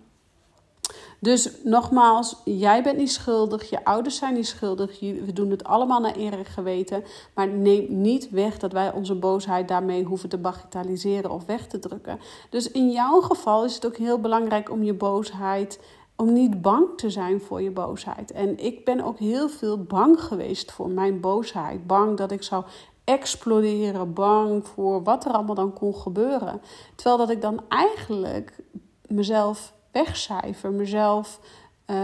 Dus 1.20 1.50
nogmaals, 1.64 2.36
jij 2.44 2.82
bent 2.82 2.96
niet 2.96 3.12
schuldig, 3.12 3.70
je 3.70 3.84
ouders 3.84 4.16
zijn 4.16 4.34
niet 4.34 4.46
schuldig, 4.46 5.00
we 5.00 5.32
doen 5.32 5.50
het 5.50 5.64
allemaal 5.64 6.00
naar 6.00 6.16
eer 6.16 6.32
en 6.32 6.44
geweten. 6.44 7.04
Maar 7.34 7.48
neem 7.48 7.86
niet 7.88 8.30
weg 8.30 8.58
dat 8.58 8.72
wij 8.72 8.92
onze 8.92 9.14
boosheid 9.14 9.68
daarmee 9.68 10.04
hoeven 10.04 10.28
te 10.28 10.38
bagatelliseren 10.38 11.30
of 11.30 11.44
weg 11.44 11.66
te 11.66 11.78
drukken. 11.78 12.18
Dus 12.50 12.70
in 12.70 12.90
jouw 12.90 13.20
geval 13.20 13.64
is 13.64 13.74
het 13.74 13.86
ook 13.86 13.96
heel 13.96 14.20
belangrijk 14.20 14.70
om 14.70 14.82
je 14.82 14.94
boosheid 14.94 15.80
om 16.16 16.32
niet 16.32 16.62
bang 16.62 16.86
te 16.96 17.10
zijn 17.10 17.40
voor 17.40 17.62
je 17.62 17.70
boosheid. 17.70 18.32
En 18.32 18.58
ik 18.58 18.84
ben 18.84 19.00
ook 19.00 19.18
heel 19.18 19.48
veel 19.48 19.82
bang 19.82 20.22
geweest 20.22 20.72
voor 20.72 20.88
mijn 20.88 21.20
boosheid. 21.20 21.86
Bang 21.86 22.16
dat 22.16 22.30
ik 22.30 22.42
zou 22.42 22.64
exploderen, 23.04 24.12
bang 24.12 24.66
voor 24.66 25.02
wat 25.02 25.24
er 25.24 25.32
allemaal 25.32 25.54
dan 25.54 25.72
kon 25.72 25.94
gebeuren. 25.94 26.60
Terwijl 26.94 27.16
dat 27.16 27.30
ik 27.30 27.40
dan 27.40 27.60
eigenlijk 27.68 28.56
mezelf 29.06 29.72
wegcijfer, 29.92 30.72
mezelf 30.72 31.40
uh, 31.90 31.96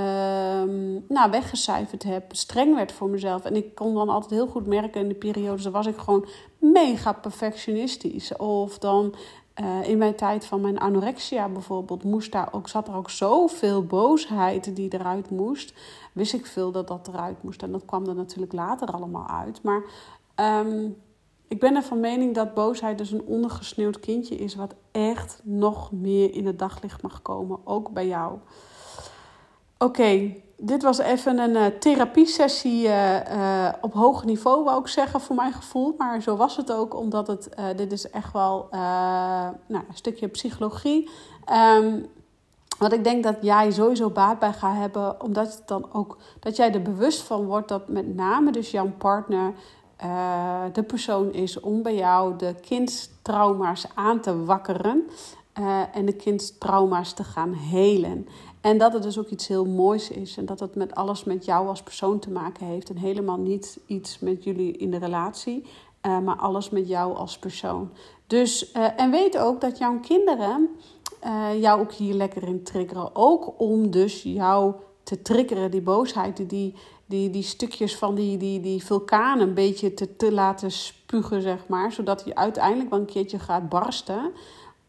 nou, 1.08 1.30
weggecijferd 1.30 2.02
heb, 2.02 2.36
streng 2.36 2.74
werd 2.74 2.92
voor 2.92 3.08
mezelf. 3.08 3.44
En 3.44 3.56
ik 3.56 3.74
kon 3.74 3.94
dan 3.94 4.08
altijd 4.08 4.30
heel 4.30 4.46
goed 4.46 4.66
merken 4.66 5.00
in 5.00 5.08
de 5.08 5.14
periodes, 5.14 5.62
dan 5.62 5.72
was 5.72 5.86
ik 5.86 5.96
gewoon 5.96 6.26
mega 6.58 7.12
perfectionistisch. 7.12 8.36
Of 8.36 8.78
dan 8.78 9.14
uh, 9.60 9.88
in 9.88 9.98
mijn 9.98 10.14
tijd 10.14 10.46
van 10.46 10.60
mijn 10.60 10.78
anorexia 10.78 11.48
bijvoorbeeld, 11.48 12.04
moest 12.04 12.32
daar 12.32 12.48
ook, 12.52 12.68
zat 12.68 12.88
er 12.88 12.96
ook 12.96 13.10
zoveel 13.10 13.84
boosheid 13.84 14.76
die 14.76 14.94
eruit 14.94 15.30
moest. 15.30 15.74
Wist 16.12 16.34
ik 16.34 16.46
veel 16.46 16.70
dat 16.70 16.88
dat 16.88 17.08
eruit 17.08 17.42
moest. 17.42 17.62
En 17.62 17.72
dat 17.72 17.84
kwam 17.84 18.06
er 18.06 18.14
natuurlijk 18.14 18.52
later 18.52 18.88
allemaal 18.88 19.28
uit. 19.28 19.62
Maar 19.62 19.82
um, 20.64 20.96
ik 21.48 21.60
ben 21.60 21.76
er 21.76 21.82
van 21.82 22.00
mening 22.00 22.34
dat 22.34 22.54
boosheid 22.54 22.98
dus 22.98 23.10
een 23.10 23.24
ondergesneeuwd 23.26 24.00
kindje 24.00 24.34
is, 24.36 24.54
wat 24.54 24.74
echt 24.92 25.40
nog 25.44 25.92
meer 25.92 26.34
in 26.34 26.46
het 26.46 26.58
daglicht 26.58 27.02
mag 27.02 27.22
komen, 27.22 27.58
ook 27.64 27.90
bij 27.90 28.06
jou. 28.06 28.38
Oké, 29.78 30.34
dit 30.56 30.82
was 30.82 30.98
even 30.98 31.38
een 31.38 31.54
uh, 31.54 31.66
therapiesessie 31.66 32.86
uh, 32.86 33.14
uh, 33.14 33.68
op 33.80 33.92
hoog 33.92 34.24
niveau, 34.24 34.64
wou 34.64 34.80
ik 34.80 34.86
zeggen, 34.86 35.20
voor 35.20 35.36
mijn 35.36 35.52
gevoel. 35.52 35.94
Maar 35.98 36.22
zo 36.22 36.36
was 36.36 36.56
het 36.56 36.72
ook, 36.72 36.94
omdat 36.96 37.26
het, 37.26 37.48
dit 37.76 37.92
is 37.92 38.10
echt 38.10 38.32
wel 38.32 38.68
nou, 38.70 39.84
een 39.88 39.94
stukje 39.94 40.28
psychologie. 40.28 41.10
Um, 41.78 42.06
wat 42.78 42.92
ik 42.92 43.04
denk 43.04 43.24
dat 43.24 43.36
jij 43.40 43.70
sowieso 43.70 44.10
baat 44.10 44.38
bij 44.38 44.52
gaat 44.52 44.76
hebben, 44.76 45.22
omdat 45.22 45.54
het 45.54 45.62
dan 45.66 45.88
ook 45.92 46.16
dat 46.40 46.56
jij 46.56 46.72
er 46.72 46.82
bewust 46.82 47.22
van 47.22 47.44
wordt 47.44 47.68
dat 47.68 47.88
met 47.88 48.14
name 48.14 48.50
dus 48.50 48.70
jouw 48.70 48.92
partner 48.98 49.52
uh, 50.04 50.62
de 50.72 50.82
persoon 50.82 51.32
is 51.32 51.60
om 51.60 51.82
bij 51.82 51.94
jou 51.94 52.36
de 52.36 52.54
kindstrauma's 52.60 53.86
aan 53.94 54.20
te 54.20 54.44
wakkeren 54.44 55.02
uh, 55.58 55.82
en 55.92 56.06
de 56.06 56.12
kindstrauma's 56.12 57.12
te 57.12 57.24
gaan 57.24 57.52
helen. 57.52 58.28
En 58.60 58.78
dat 58.78 58.92
het 58.92 59.02
dus 59.02 59.18
ook 59.18 59.28
iets 59.28 59.48
heel 59.48 59.64
moois 59.64 60.10
is 60.10 60.36
en 60.36 60.46
dat 60.46 60.60
het 60.60 60.74
met 60.74 60.94
alles 60.94 61.24
met 61.24 61.44
jou 61.44 61.68
als 61.68 61.82
persoon 61.82 62.18
te 62.18 62.30
maken 62.30 62.66
heeft 62.66 62.90
en 62.90 62.96
helemaal 62.96 63.38
niet 63.38 63.78
iets 63.86 64.18
met 64.18 64.44
jullie 64.44 64.76
in 64.76 64.90
de 64.90 64.98
relatie, 64.98 65.64
uh, 66.06 66.18
maar 66.18 66.36
alles 66.36 66.70
met 66.70 66.88
jou 66.88 67.16
als 67.16 67.38
persoon. 67.38 67.90
Dus, 68.26 68.72
en 68.72 69.10
weet 69.10 69.38
ook 69.38 69.60
dat 69.60 69.78
jouw 69.78 70.00
kinderen 70.00 70.68
jou 71.60 71.80
ook 71.80 71.92
hier 71.92 72.14
lekker 72.14 72.42
in 72.42 72.62
triggeren. 72.62 73.10
Ook 73.12 73.60
om 73.60 73.90
dus 73.90 74.22
jou 74.22 74.74
te 75.02 75.22
triggeren, 75.22 75.70
die 75.70 75.80
boosheid, 75.80 76.36
die, 76.36 76.46
die, 76.46 76.74
die 77.06 77.42
stukjes 77.42 77.96
van 77.96 78.14
die, 78.14 78.36
die, 78.36 78.60
die 78.60 78.84
vulkaan 78.84 79.40
een 79.40 79.54
beetje 79.54 79.94
te, 79.94 80.16
te 80.16 80.32
laten 80.32 80.70
spugen, 80.70 81.42
zeg 81.42 81.68
maar. 81.68 81.92
Zodat 81.92 82.24
hij 82.24 82.34
uiteindelijk 82.34 82.90
wel 82.90 82.98
een 82.98 83.06
keertje 83.06 83.38
gaat 83.38 83.68
barsten. 83.68 84.32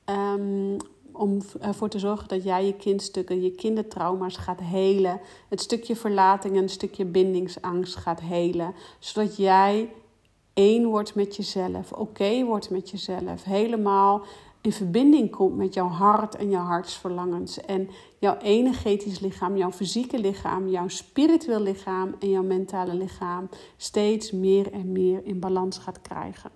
Um, 0.05 0.77
om 1.17 1.41
ervoor 1.61 1.89
te 1.89 1.99
zorgen 1.99 2.27
dat 2.27 2.43
jij 2.43 2.65
je 2.65 2.73
kindstukken, 2.73 3.41
je 3.41 3.51
kindertrauma's 3.51 4.37
gaat 4.37 4.59
helen. 4.59 5.21
Het 5.47 5.61
stukje 5.61 5.95
verlating 5.95 6.55
en 6.55 6.61
een 6.61 6.69
stukje 6.69 7.05
bindingsangst 7.05 7.95
gaat 7.95 8.19
helen. 8.19 8.73
Zodat 8.99 9.37
jij 9.37 9.89
één 10.53 10.85
wordt 10.85 11.15
met 11.15 11.35
jezelf, 11.35 11.91
oké 11.91 12.43
wordt 12.43 12.69
met 12.69 12.89
jezelf. 12.89 13.43
Helemaal 13.43 14.25
in 14.67 14.73
verbinding 14.73 15.31
komt 15.31 15.57
met 15.57 15.73
jouw 15.73 15.87
hart 15.87 16.35
en 16.35 16.49
jouw 16.49 16.63
hartsverlangens. 16.63 17.61
En 17.61 17.89
jouw 18.19 18.37
energetisch 18.37 19.19
lichaam, 19.19 19.57
jouw 19.57 19.71
fysieke 19.71 20.19
lichaam, 20.19 20.67
jouw 20.67 20.87
spiritueel 20.87 21.61
lichaam 21.61 22.15
en 22.19 22.29
jouw 22.29 22.43
mentale 22.43 22.93
lichaam 22.93 23.49
steeds 23.77 24.31
meer 24.31 24.71
en 24.71 24.91
meer 24.91 25.25
in 25.25 25.39
balans 25.39 25.77
gaat 25.77 26.01
krijgen. 26.01 26.51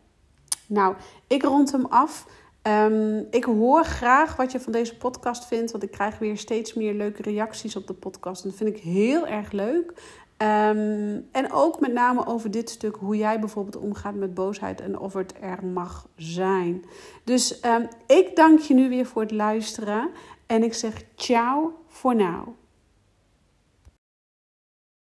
Nou, 0.67 0.95
ik 1.27 1.43
rond 1.43 1.71
hem 1.71 1.85
af. 1.85 2.25
Um, 2.67 3.27
ik 3.29 3.43
hoor 3.43 3.83
graag 3.83 4.35
wat 4.35 4.51
je 4.51 4.59
van 4.59 4.71
deze 4.71 4.97
podcast 4.97 5.45
vindt, 5.45 5.71
want 5.71 5.83
ik 5.83 5.91
krijg 5.91 6.17
weer 6.17 6.37
steeds 6.37 6.73
meer 6.73 6.93
leuke 6.93 7.21
reacties 7.21 7.75
op 7.75 7.87
de 7.87 7.93
podcast. 7.93 8.43
En 8.43 8.49
dat 8.49 8.57
vind 8.57 8.75
ik 8.75 8.83
heel 8.83 9.27
erg 9.27 9.51
leuk. 9.51 9.93
Um, 10.41 11.27
en 11.31 11.51
ook 11.51 11.79
met 11.79 11.93
name 11.93 12.25
over 12.25 12.51
dit 12.51 12.69
stuk, 12.69 12.95
hoe 12.95 13.17
jij 13.17 13.39
bijvoorbeeld 13.39 13.83
omgaat 13.83 14.15
met 14.15 14.33
boosheid 14.33 14.81
en 14.81 14.99
of 14.99 15.13
het 15.13 15.33
er 15.41 15.65
mag 15.65 16.07
zijn. 16.15 16.85
Dus 17.23 17.65
um, 17.65 17.87
ik 18.07 18.35
dank 18.35 18.59
je 18.59 18.73
nu 18.73 18.89
weer 18.89 19.05
voor 19.05 19.21
het 19.21 19.31
luisteren 19.31 20.09
en 20.45 20.63
ik 20.63 20.73
zeg 20.73 21.03
ciao 21.15 21.73
voor 21.87 22.15
now. 22.15 22.47